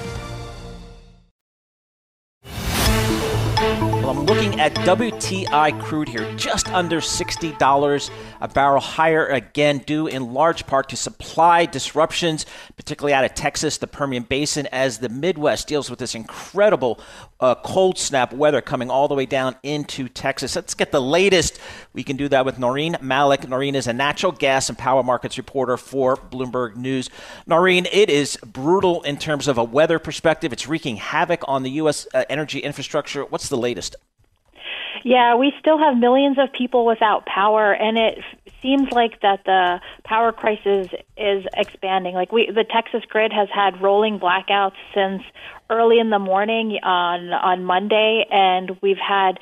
I'm 4.11 4.25
looking 4.25 4.59
at 4.59 4.73
WTI 4.73 5.81
crude 5.81 6.09
here, 6.09 6.29
just 6.35 6.67
under 6.73 6.97
$60 6.97 8.09
a 8.41 8.47
barrel 8.49 8.81
higher 8.81 9.25
again, 9.27 9.77
due 9.77 10.07
in 10.07 10.33
large 10.33 10.67
part 10.67 10.89
to 10.89 10.97
supply 10.97 11.65
disruptions, 11.65 12.45
particularly 12.75 13.13
out 13.13 13.23
of 13.23 13.33
Texas, 13.35 13.77
the 13.77 13.87
Permian 13.87 14.23
Basin, 14.23 14.67
as 14.73 14.97
the 14.97 15.07
Midwest 15.07 15.67
deals 15.69 15.89
with 15.89 15.99
this 15.99 16.13
incredible 16.13 16.99
uh, 17.39 17.55
cold 17.55 17.97
snap 17.97 18.33
weather 18.33 18.59
coming 18.59 18.89
all 18.89 19.07
the 19.07 19.15
way 19.15 19.25
down 19.25 19.55
into 19.63 20.09
Texas. 20.09 20.57
Let's 20.57 20.73
get 20.73 20.91
the 20.91 21.01
latest. 21.01 21.57
We 21.93 22.03
can 22.03 22.17
do 22.17 22.27
that 22.29 22.43
with 22.45 22.57
Naureen 22.57 23.01
Malik. 23.01 23.41
Naureen 23.41 23.75
is 23.75 23.87
a 23.87 23.93
natural 23.93 24.33
gas 24.33 24.67
and 24.67 24.77
power 24.77 25.03
markets 25.03 25.37
reporter 25.37 25.77
for 25.77 26.17
Bloomberg 26.17 26.75
News. 26.75 27.09
Naureen, 27.47 27.87
it 27.93 28.09
is 28.09 28.37
brutal 28.37 29.03
in 29.03 29.17
terms 29.17 29.47
of 29.47 29.57
a 29.57 29.63
weather 29.63 29.99
perspective. 29.99 30.51
It's 30.51 30.67
wreaking 30.67 30.97
havoc 30.97 31.43
on 31.47 31.63
the 31.63 31.71
U.S. 31.71 32.07
Uh, 32.13 32.25
energy 32.29 32.59
infrastructure. 32.59 33.23
What's 33.23 33.47
the 33.47 33.57
latest? 33.57 33.95
Yeah, 35.03 35.35
we 35.35 35.53
still 35.59 35.77
have 35.77 35.97
millions 35.97 36.37
of 36.37 36.51
people 36.53 36.85
without 36.85 37.25
power, 37.25 37.73
and 37.73 37.97
it 37.97 38.19
seems 38.61 38.91
like 38.91 39.21
that 39.21 39.43
the 39.45 39.79
power 40.03 40.31
crisis 40.31 40.87
is 41.17 41.45
expanding. 41.55 42.13
Like 42.13 42.31
we, 42.31 42.51
the 42.53 42.63
Texas 42.63 43.03
grid 43.09 43.31
has 43.33 43.49
had 43.53 43.81
rolling 43.81 44.19
blackouts 44.19 44.75
since 44.93 45.23
early 45.69 45.99
in 45.99 46.09
the 46.09 46.19
morning 46.19 46.79
on 46.83 47.33
on 47.33 47.63
Monday, 47.63 48.25
and 48.29 48.77
we've 48.81 48.97
had 48.97 49.39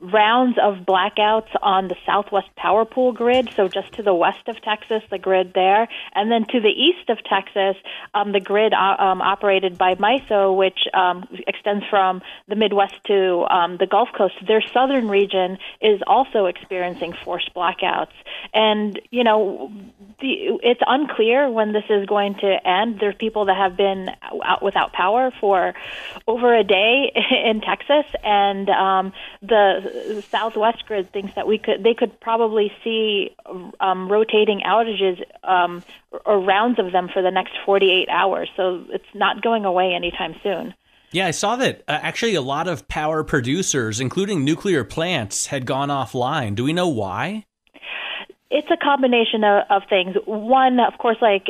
rounds 0.00 0.56
of 0.62 0.86
blackouts 0.86 1.48
on 1.62 1.88
the 1.88 1.96
Southwest 2.06 2.48
Power 2.56 2.84
Pool 2.84 3.12
grid, 3.12 3.50
so 3.54 3.68
just 3.68 3.92
to 3.94 4.02
the 4.02 4.14
west 4.14 4.48
of 4.48 4.60
Texas, 4.62 5.02
the 5.10 5.18
grid 5.18 5.52
there, 5.54 5.88
and 6.14 6.30
then 6.30 6.46
to 6.46 6.60
the 6.60 6.68
east 6.68 7.10
of 7.10 7.18
Texas, 7.24 7.76
um, 8.14 8.32
the 8.32 8.40
grid 8.40 8.72
uh, 8.72 8.96
um, 8.98 9.20
operated 9.20 9.76
by 9.76 9.94
MISO, 9.94 10.56
which 10.56 10.78
um, 10.94 11.28
extends 11.46 11.84
from 11.90 12.22
the 12.48 12.56
Midwest 12.56 12.94
to 13.06 13.46
um, 13.50 13.76
the 13.78 13.86
Gulf 13.86 14.08
Coast. 14.16 14.34
Their 14.46 14.62
southern 14.72 15.08
region 15.08 15.58
is 15.80 16.00
also 16.06 16.46
experiencing 16.46 17.12
forced 17.24 17.52
blackouts, 17.54 18.14
and 18.54 18.98
you 19.10 19.24
know, 19.24 19.70
the, 20.20 20.58
it's 20.62 20.82
unclear 20.86 21.50
when 21.50 21.72
this 21.72 21.84
is 21.90 22.06
going 22.06 22.36
to 22.36 22.56
end. 22.66 22.98
There's 23.00 23.16
people 23.16 23.46
that 23.46 23.56
have 23.56 23.76
been 23.76 24.08
out 24.42 24.62
without 24.62 24.92
power 24.92 25.30
for 25.40 25.74
over 26.26 26.54
a 26.54 26.64
day 26.64 27.12
in 27.44 27.60
Texas, 27.60 28.06
and 28.24 28.68
um, 28.70 29.12
the 29.42 29.89
the 29.89 29.89
Southwest 30.30 30.84
grid 30.86 31.12
thinks 31.12 31.34
that 31.34 31.46
we 31.46 31.58
could 31.58 31.82
they 31.82 31.94
could 31.94 32.18
probably 32.20 32.72
see 32.84 33.34
um, 33.80 34.10
rotating 34.10 34.60
outages 34.66 35.22
um, 35.44 35.82
or 36.24 36.40
rounds 36.40 36.78
of 36.78 36.92
them 36.92 37.08
for 37.12 37.22
the 37.22 37.30
next 37.30 37.52
48 37.64 38.08
hours. 38.08 38.48
So 38.56 38.84
it's 38.90 39.04
not 39.14 39.42
going 39.42 39.64
away 39.64 39.94
anytime 39.94 40.34
soon. 40.42 40.74
Yeah, 41.12 41.26
I 41.26 41.32
saw 41.32 41.56
that 41.56 41.82
uh, 41.88 41.98
actually 42.02 42.36
a 42.36 42.42
lot 42.42 42.68
of 42.68 42.86
power 42.86 43.24
producers, 43.24 43.98
including 44.00 44.44
nuclear 44.44 44.84
plants, 44.84 45.46
had 45.46 45.66
gone 45.66 45.88
offline. 45.88 46.54
Do 46.54 46.62
we 46.62 46.72
know 46.72 46.88
why? 46.88 47.46
It's 48.50 48.68
a 48.70 48.76
combination 48.76 49.44
of, 49.44 49.64
of 49.70 49.82
things. 49.88 50.16
One, 50.24 50.80
of 50.80 50.98
course, 50.98 51.18
like 51.20 51.46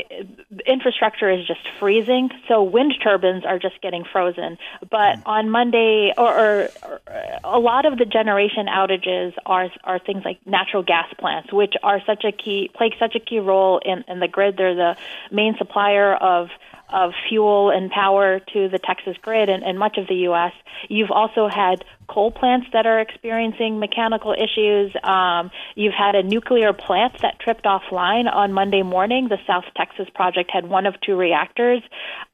infrastructure 0.67 1.31
is 1.31 1.47
just 1.47 1.61
freezing. 1.79 2.31
So 2.47 2.63
wind 2.63 2.95
turbines 3.03 3.45
are 3.45 3.59
just 3.59 3.81
getting 3.81 4.05
frozen. 4.05 4.59
But 4.81 5.17
mm. 5.17 5.23
on 5.25 5.51
Monday, 5.51 6.13
or, 6.19 6.29
or, 6.29 6.69
or, 6.83 7.01
a 7.43 7.59
lot 7.59 7.87
of 7.87 7.99
the 7.99 8.05
generation 8.05 8.67
outages 8.67 9.33
are 9.47 9.71
are 9.85 9.99
things 9.99 10.25
like 10.25 10.47
natural 10.47 10.83
gas 10.83 11.13
plants, 11.19 11.53
which 11.53 11.75
are 11.83 12.03
such 12.05 12.25
a 12.25 12.33
key 12.33 12.71
play 12.75 12.95
such 12.99 13.15
a 13.15 13.21
key 13.21 13.39
role 13.39 13.81
in, 13.85 14.05
in 14.07 14.21
the 14.21 14.29
grid. 14.29 14.57
They're 14.57 14.75
the 14.75 14.97
main 15.31 15.57
supplier 15.57 16.15
of 16.15 16.51
of 16.93 17.13
fuel 17.29 17.71
and 17.71 17.91
power 17.91 18.41
to 18.53 18.69
the 18.69 18.79
Texas 18.79 19.17
grid 19.23 19.49
and, 19.49 19.63
and 19.63 19.79
much 19.79 19.97
of 19.99 20.07
the 20.09 20.15
U.S. 20.31 20.53
You've 20.89 21.11
also 21.11 21.49
had 21.49 21.85
coal 22.09 22.33
plants 22.33 22.67
that 22.73 22.87
are 22.87 23.01
experiencing 23.01 23.79
mechanical 23.79 24.33
issues. 24.33 24.93
Um, 25.05 25.51
you've 25.77 25.95
had 25.95 26.17
a 26.17 26.23
nuclear 26.23 26.73
plant 26.73 27.21
that 27.23 27.39
tripped 27.39 27.65
offline 27.65 28.33
on 28.33 28.53
Monday 28.53 28.83
morning. 28.83 29.29
The 29.29 29.39
South 29.47 29.65
Texas 29.77 30.09
project 30.15 30.51
had 30.53 30.69
one 30.69 30.87
of 30.87 30.95
two 31.01 31.17
reactors 31.17 31.83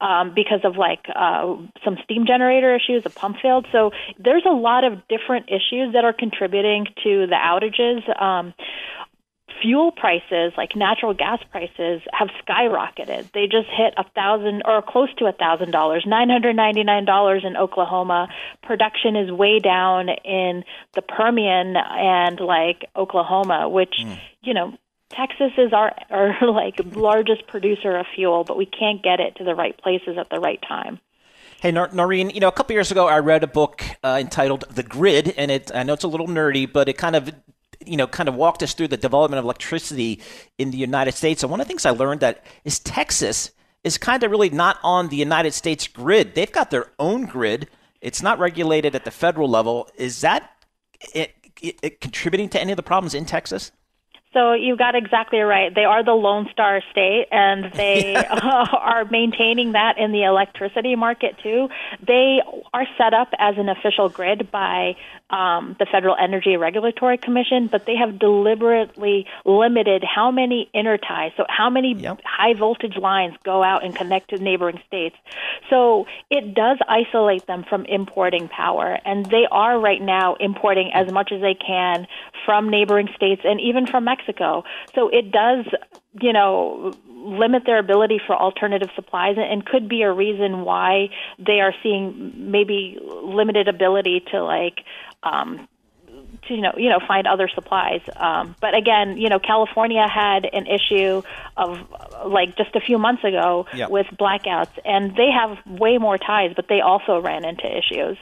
um, 0.01 0.33
because 0.35 0.61
of 0.65 0.77
like 0.77 1.05
uh, 1.15 1.57
some 1.85 1.99
steam 2.05 2.27
generator 2.27 2.75
issues, 2.75 3.03
a 3.05 3.11
pump 3.11 3.37
failed. 3.43 3.67
So 3.71 3.91
there's 4.19 4.45
a 4.47 4.55
lot 4.55 4.85
of 4.85 5.07
different 5.09 5.47
issues 5.49 5.93
that 5.93 6.05
are 6.05 6.15
contributing 6.15 6.87
to 7.05 7.27
the 7.27 7.37
outages. 7.37 8.01
Um, 8.21 8.55
fuel 9.63 9.93
prices, 9.93 10.53
like 10.57 10.77
natural 10.77 11.15
gas 11.15 11.41
prices, 11.51 12.03
have 12.13 12.29
skyrocketed. 12.47 13.31
They 13.33 13.47
just 13.47 13.69
hit 13.69 13.95
a 13.97 14.05
thousand 14.15 14.63
or 14.65 14.83
close 14.83 15.13
to 15.19 15.27
a 15.27 15.33
thousand 15.33 15.71
dollars, 15.71 16.05
nine 16.07 16.29
hundred 16.29 16.57
ninety 16.57 16.85
nine 16.85 17.05
dollars 17.05 17.43
in 17.45 17.57
Oklahoma. 17.57 18.29
Production 18.63 19.17
is 19.17 19.31
way 19.31 19.59
down 19.59 20.09
in 20.09 20.65
the 20.95 21.03
Permian 21.03 21.77
and 21.77 22.41
like 22.41 22.89
Oklahoma, 22.95 23.69
which 23.69 23.95
mm. 24.03 24.19
you 24.43 24.55
know 24.55 24.77
Texas 25.11 25.53
is 25.59 25.73
our 25.73 25.93
our 26.11 26.37
like 26.53 26.81
largest 26.95 27.47
producer 27.47 27.97
of 27.97 28.07
fuel, 28.15 28.45
but 28.45 28.57
we 28.57 28.67
can't 28.67 29.03
get 29.03 29.21
it 29.21 29.37
to 29.37 29.45
the 29.45 29.55
right 29.55 29.77
places 29.79 30.17
at 30.19 30.31
the 30.31 30.41
right 30.41 30.61
time. 30.67 31.01
Hey, 31.61 31.73
Naureen, 31.73 32.35
you 32.35 32.41
know, 32.41 32.49
a 32.49 32.53
couple 32.53 32.75
years 32.75 32.91
ago, 32.91 33.07
I 33.07 33.19
read 33.21 33.43
a 33.43 33.47
book 33.47 33.83
uh, 34.05 34.19
entitled 34.21 34.65
"The 34.71 34.83
Grid," 34.83 35.33
and 35.39 35.51
it 35.51 35.71
I 35.75 35.85
know 35.85 35.95
it's 35.95 36.05
a 36.05 36.09
little 36.09 36.27
nerdy, 36.29 36.71
but 36.71 36.89
it 36.89 36.99
kind 36.99 37.17
of 37.17 37.33
you 37.87 37.97
know, 37.97 38.07
kind 38.07 38.29
of 38.29 38.35
walked 38.35 38.63
us 38.63 38.75
through 38.75 38.89
the 38.89 38.97
development 38.97 39.39
of 39.39 39.45
electricity 39.45 40.21
in 40.59 40.71
the 40.71 40.79
United 40.79 41.13
States. 41.13 41.43
And 41.43 41.51
one 41.51 41.61
of 41.61 41.67
the 41.67 41.69
things 41.69 41.87
I 41.87 41.91
learned 41.91 42.21
that 42.21 42.45
is 42.65 42.79
Texas 42.79 43.51
is 43.85 43.99
kind 43.99 44.23
of 44.23 44.31
really 44.31 44.51
not 44.51 44.79
on 44.83 45.09
the 45.09 45.17
United 45.17 45.55
States 45.55 45.87
grid. 45.87 46.35
They've 46.35 46.51
got 46.51 46.71
their 46.71 46.91
own 46.99 47.27
grid. 47.27 47.69
It's 48.01 48.23
not 48.23 48.39
regulated 48.39 48.95
at 48.95 49.05
the 49.05 49.11
federal 49.11 49.49
level. 49.49 49.89
Is 49.97 50.21
that 50.23 50.51
it, 51.15 51.35
it, 51.63 51.79
it 51.83 52.01
contributing 52.01 52.49
to 52.51 52.61
any 52.61 52.73
of 52.73 52.77
the 52.77 52.83
problems 52.83 53.15
in 53.15 53.25
Texas? 53.25 53.71
So 54.37 54.53
you 54.53 54.77
got 54.77 54.95
exactly 54.95 55.39
right. 55.39 55.75
They 55.75 55.87
are 55.87 56.05
the 56.05 56.13
Lone 56.13 56.47
Star 56.53 56.83
state, 56.91 57.27
and 57.31 57.73
they 57.75 58.15
uh, 58.17 58.67
are 58.73 59.07
maintaining 59.07 59.73
that 59.73 59.97
in 59.97 60.13
the 60.13 60.25
electricity 60.25 60.95
market 60.95 61.37
too. 61.43 61.69
They 62.07 62.43
are 62.75 62.87
set 62.99 63.15
up 63.15 63.29
as 63.39 63.55
an 63.57 63.71
official 63.71 64.11
grid 64.11 64.51
by 64.51 64.97
um, 65.31 65.77
the 65.79 65.87
Federal 65.91 66.17
Energy 66.21 66.57
Regulatory 66.57 67.19
Commission, 67.19 67.69
but 67.71 67.85
they 67.87 67.97
have 67.97 68.19
deliberately 68.19 69.27
limited 69.45 70.05
how 70.05 70.31
many 70.31 70.71
interties, 70.73 71.33
so 71.37 71.45
how 71.49 71.69
many 71.69 71.95
yep. 71.95 72.21
high 72.25 72.55
voltage 72.55 72.97
lines 72.97 73.35
go 73.45 73.63
out 73.63 73.85
and 73.85 73.95
connect 73.95 74.31
to 74.31 74.39
neighboring 74.39 74.81
states. 74.87 75.17
So 75.69 76.07
it 76.31 76.55
does 76.55 76.79
isolate 76.89 77.47
them 77.47 77.65
from 77.69 77.85
importing 77.87 78.49
power, 78.49 78.99
and 79.05 79.27
they 79.27 79.47
are 79.51 79.79
right 79.81 80.01
now 80.01 80.37
importing 80.37 80.91
as 80.95 81.11
much 81.13 81.33
as 81.33 81.41
they 81.41 81.55
can 81.55 82.07
from 82.45 82.71
neighboring 82.71 83.09
states 83.17 83.43
and 83.45 83.61
even 83.61 83.87
from 83.87 84.05
Mexico. 84.05 84.65
So 84.95 85.09
it 85.09 85.33
does, 85.33 85.67
you 86.21 86.33
know, 86.33 86.93
limit 87.09 87.65
their 87.67 87.79
ability 87.79 88.21
for 88.27 88.35
alternative 88.35 88.89
supplies 88.95 89.37
and 89.39 89.65
could 89.65 89.89
be 89.89 90.03
a 90.03 90.13
reason 90.13 90.63
why 90.63 91.09
they 91.39 91.61
are 91.61 91.75
seeing 91.83 92.51
maybe 92.51 92.99
limited 93.03 93.69
ability 93.69 94.25
to 94.31 94.43
like 94.43 94.85
um, 95.23 95.69
to 96.47 96.55
you 96.55 96.61
know 96.61 96.73
you 96.77 96.89
know 96.89 97.01
find 97.07 97.27
other 97.27 97.49
supplies. 97.55 98.01
Um, 98.15 98.55
but 98.61 98.77
again, 98.77 99.17
you 99.17 99.29
know 99.29 99.39
California 99.39 100.07
had 100.07 100.49
an 100.53 100.67
issue 100.67 101.23
of 101.57 101.79
like 102.27 102.57
just 102.57 102.75
a 102.75 102.81
few 102.81 102.99
months 102.99 103.25
ago 103.25 103.67
yep. 103.75 103.91
with 103.91 104.07
blackouts, 104.19 104.79
and 104.85 105.17
they 105.17 105.31
have 105.31 105.59
way 105.67 105.99
more 105.99 106.19
ties, 106.19 106.53
but 106.55 106.67
they 106.69 106.81
also 106.81 107.21
ran 107.21 107.45
into 107.45 107.67
issues. 107.67 108.17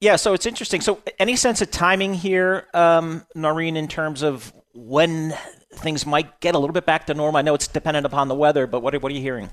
Yeah, 0.00 0.16
so 0.16 0.32
it's 0.32 0.46
interesting. 0.46 0.80
So, 0.80 1.02
any 1.18 1.36
sense 1.36 1.60
of 1.60 1.70
timing 1.70 2.14
here, 2.14 2.66
um, 2.72 3.26
Naureen, 3.36 3.76
in 3.76 3.86
terms 3.86 4.22
of 4.22 4.52
when 4.72 5.34
things 5.74 6.06
might 6.06 6.40
get 6.40 6.54
a 6.54 6.58
little 6.58 6.72
bit 6.72 6.86
back 6.86 7.06
to 7.06 7.14
normal? 7.14 7.38
I 7.38 7.42
know 7.42 7.54
it's 7.54 7.68
dependent 7.68 8.06
upon 8.06 8.28
the 8.28 8.34
weather, 8.34 8.66
but 8.66 8.80
what 8.80 8.94
are, 8.94 8.98
what 8.98 9.12
are 9.12 9.14
you 9.14 9.20
hearing? 9.20 9.50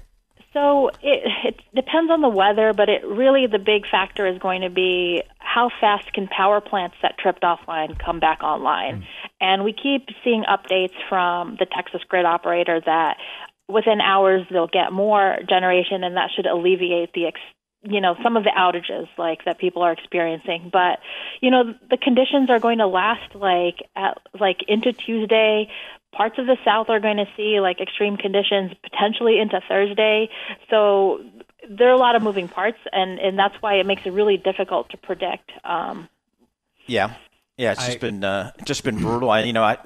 So 0.53 0.89
it, 1.03 1.31
it 1.43 1.55
depends 1.75 2.09
on 2.11 2.21
the 2.21 2.29
weather, 2.29 2.73
but 2.73 2.89
it 2.89 3.05
really 3.05 3.45
the 3.45 3.59
big 3.59 3.87
factor 3.89 4.25
is 4.25 4.39
going 4.39 4.61
to 4.61 4.69
be 4.69 5.21
how 5.37 5.69
fast 5.81 6.11
can 6.13 6.27
power 6.27 6.61
plants 6.61 6.95
that 7.01 7.17
tripped 7.19 7.43
offline 7.43 7.99
come 7.99 8.19
back 8.19 8.41
online. 8.43 9.01
Mm. 9.01 9.05
And 9.41 9.63
we 9.63 9.73
keep 9.73 10.07
seeing 10.23 10.43
updates 10.43 10.95
from 11.09 11.57
the 11.59 11.65
Texas 11.65 12.01
grid 12.07 12.25
operator 12.25 12.81
that 12.85 13.17
within 13.67 14.01
hours 14.01 14.47
they'll 14.49 14.67
get 14.67 14.91
more 14.91 15.37
generation, 15.47 16.03
and 16.03 16.15
that 16.15 16.29
should 16.35 16.45
alleviate 16.45 17.13
the 17.13 17.27
ex- 17.27 17.39
you 17.83 18.01
know 18.01 18.15
some 18.23 18.37
of 18.37 18.43
the 18.43 18.51
outages 18.57 19.07
like 19.17 19.45
that 19.45 19.59
people 19.59 19.81
are 19.81 19.91
experiencing. 19.91 20.69
But 20.71 20.99
you 21.41 21.51
know 21.51 21.73
the 21.89 21.97
conditions 21.97 22.49
are 22.49 22.59
going 22.59 22.79
to 22.79 22.87
last 22.87 23.35
like 23.35 23.77
at 23.95 24.17
like 24.39 24.57
into 24.67 24.93
tuesday. 24.93 25.69
Parts 26.13 26.39
of 26.39 26.47
the 26.47 26.57
south 26.65 26.89
are 26.89 26.99
going 26.99 27.17
to 27.17 27.27
see 27.35 27.59
like 27.59 27.79
extreme 27.79 28.17
conditions 28.17 28.71
potentially 28.81 29.39
into 29.39 29.61
thursday. 29.67 30.29
So 30.69 31.23
there 31.69 31.89
are 31.89 31.93
a 31.93 31.99
lot 31.99 32.15
of 32.15 32.23
moving 32.23 32.47
parts 32.47 32.79
and 32.91 33.19
and 33.19 33.37
that's 33.37 33.55
why 33.61 33.75
it 33.75 33.85
makes 33.85 34.03
it 34.05 34.11
really 34.11 34.37
difficult 34.37 34.89
to 34.89 34.97
predict 34.97 35.51
um 35.63 36.09
yeah. 36.87 37.15
Yeah, 37.57 37.71
it's 37.71 37.85
just 37.85 37.97
I, 37.97 37.99
been 37.99 38.23
uh, 38.23 38.51
just 38.65 38.83
been 38.83 38.99
brutal. 38.99 39.31
I, 39.31 39.41
you 39.41 39.51
know, 39.51 39.63
I, 39.63 39.77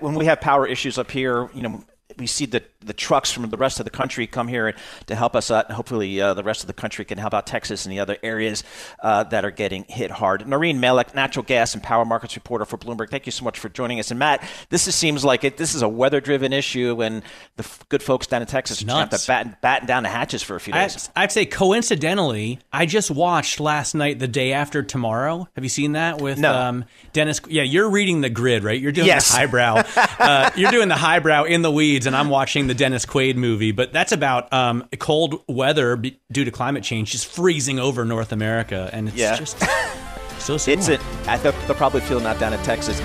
when 0.00 0.14
we 0.14 0.26
have 0.26 0.42
power 0.42 0.66
issues 0.66 0.98
up 0.98 1.10
here, 1.10 1.48
you 1.54 1.62
know, 1.62 1.82
we 2.18 2.26
see 2.26 2.46
the 2.46 2.62
the 2.84 2.92
trucks 2.92 3.32
from 3.32 3.48
the 3.48 3.56
rest 3.56 3.80
of 3.80 3.84
the 3.84 3.90
country 3.90 4.26
come 4.26 4.48
here 4.48 4.74
to 5.06 5.14
help 5.14 5.34
us 5.34 5.50
out. 5.50 5.66
And 5.66 5.74
hopefully, 5.74 6.20
uh, 6.20 6.34
the 6.34 6.42
rest 6.42 6.62
of 6.62 6.66
the 6.66 6.72
country 6.72 7.04
can 7.04 7.18
help 7.18 7.34
out 7.34 7.46
Texas 7.46 7.84
and 7.84 7.92
the 7.92 8.00
other 8.00 8.16
areas 8.22 8.62
uh, 9.02 9.24
that 9.24 9.44
are 9.44 9.50
getting 9.50 9.84
hit 9.84 10.10
hard. 10.10 10.42
Naureen 10.42 10.78
Malik, 10.78 11.14
natural 11.14 11.44
gas 11.44 11.74
and 11.74 11.82
power 11.82 12.04
markets 12.04 12.36
reporter 12.36 12.64
for 12.64 12.76
Bloomberg. 12.76 13.10
Thank 13.10 13.26
you 13.26 13.32
so 13.32 13.44
much 13.44 13.58
for 13.58 13.68
joining 13.68 14.00
us. 14.00 14.10
And 14.10 14.18
Matt, 14.18 14.46
this 14.68 14.86
is, 14.86 14.94
seems 14.94 15.24
like 15.24 15.44
it. 15.44 15.56
This 15.56 15.74
is 15.74 15.82
a 15.82 15.88
weather 15.88 16.20
driven 16.20 16.52
issue, 16.52 17.02
and 17.02 17.22
the 17.56 17.64
f- 17.64 17.84
good 17.88 18.02
folks 18.02 18.26
down 18.26 18.42
in 18.42 18.48
Texas 18.48 18.82
are 18.82 18.90
have 18.90 19.10
to 19.10 19.26
batten, 19.26 19.56
batten, 19.60 19.86
down 19.86 20.02
the 20.02 20.08
hatches 20.08 20.42
for 20.42 20.56
a 20.56 20.60
few 20.60 20.72
days. 20.72 21.10
I, 21.16 21.24
I'd 21.24 21.32
say 21.32 21.46
coincidentally, 21.46 22.60
I 22.72 22.86
just 22.86 23.10
watched 23.10 23.60
last 23.60 23.94
night 23.94 24.18
the 24.18 24.28
day 24.28 24.52
after 24.52 24.82
tomorrow. 24.82 25.48
Have 25.54 25.64
you 25.64 25.70
seen 25.70 25.92
that 25.92 26.20
with 26.20 26.38
no. 26.38 26.52
um, 26.52 26.84
Dennis? 27.12 27.40
Yeah, 27.48 27.62
you're 27.62 27.90
reading 27.90 28.20
the 28.20 28.30
grid, 28.30 28.64
right? 28.64 28.80
You're 28.80 28.92
doing 28.92 29.06
yes. 29.06 29.30
the 29.30 29.38
highbrow. 29.38 29.82
uh, 30.18 30.50
you're 30.56 30.70
doing 30.70 30.88
the 30.88 30.96
highbrow 30.96 31.44
in 31.44 31.62
the 31.62 31.70
weeds, 31.70 32.03
and 32.06 32.16
I'm 32.16 32.28
watching 32.28 32.66
the 32.66 32.74
Dennis 32.74 33.06
Quaid 33.06 33.36
movie, 33.36 33.72
but 33.72 33.92
that's 33.92 34.12
about 34.12 34.52
um, 34.52 34.88
cold 34.98 35.42
weather 35.48 35.96
be- 35.96 36.20
due 36.30 36.44
to 36.44 36.50
climate 36.50 36.84
change 36.84 37.12
just 37.12 37.26
freezing 37.26 37.78
over 37.78 38.04
North 38.04 38.32
America, 38.32 38.90
and 38.92 39.08
it's 39.08 39.16
yeah. 39.16 39.36
just 39.36 39.58
so 40.38 40.56
similar. 40.56 40.78
It's 40.80 40.88
it. 40.88 41.42
They'll 41.42 41.76
probably 41.76 42.00
feel 42.00 42.20
that 42.20 42.38
down 42.38 42.52
in 42.52 42.62
Texas. 42.62 43.00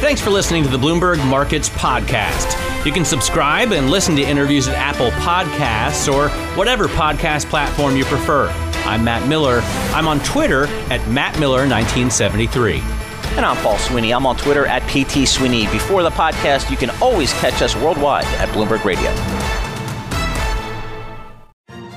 Thanks 0.00 0.20
for 0.22 0.30
listening 0.30 0.62
to 0.62 0.70
the 0.70 0.78
Bloomberg 0.78 1.22
Markets 1.28 1.68
Podcast. 1.68 2.56
You 2.86 2.92
can 2.92 3.04
subscribe 3.04 3.72
and 3.72 3.90
listen 3.90 4.16
to 4.16 4.22
interviews 4.22 4.66
at 4.66 4.74
Apple 4.74 5.10
Podcasts 5.20 6.10
or 6.10 6.30
whatever 6.56 6.88
podcast 6.88 7.50
platform 7.50 7.96
you 7.96 8.04
prefer. 8.04 8.48
I'm 8.86 9.04
Matt 9.04 9.28
Miller. 9.28 9.60
I'm 9.92 10.08
on 10.08 10.20
Twitter 10.20 10.64
at 10.90 11.06
Matt 11.10 11.38
Miller 11.38 11.68
1973. 11.68 12.99
And 13.40 13.46
I'm 13.46 13.56
Paul 13.62 13.78
Sweeney. 13.78 14.12
I'm 14.12 14.26
on 14.26 14.36
Twitter 14.36 14.66
at 14.66 14.82
PT 14.82 15.26
Sweeney. 15.26 15.62
Before 15.68 16.02
the 16.02 16.10
podcast, 16.10 16.70
you 16.70 16.76
can 16.76 16.90
always 17.00 17.32
catch 17.40 17.62
us 17.62 17.74
worldwide 17.74 18.26
at 18.36 18.50
Bloomberg 18.50 18.84
Radio. 18.84 19.10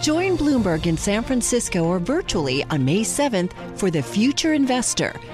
Join 0.01 0.37
Bloomberg 0.37 0.85
in 0.85 0.95
San 0.95 1.21
Francisco 1.21 1.83
or 1.83 1.99
virtually 1.99 2.63
on 2.69 2.85
May 2.85 3.01
7th 3.01 3.51
for 3.77 3.91
the 3.91 4.01
Future 4.01 4.53
Investor 4.53 5.13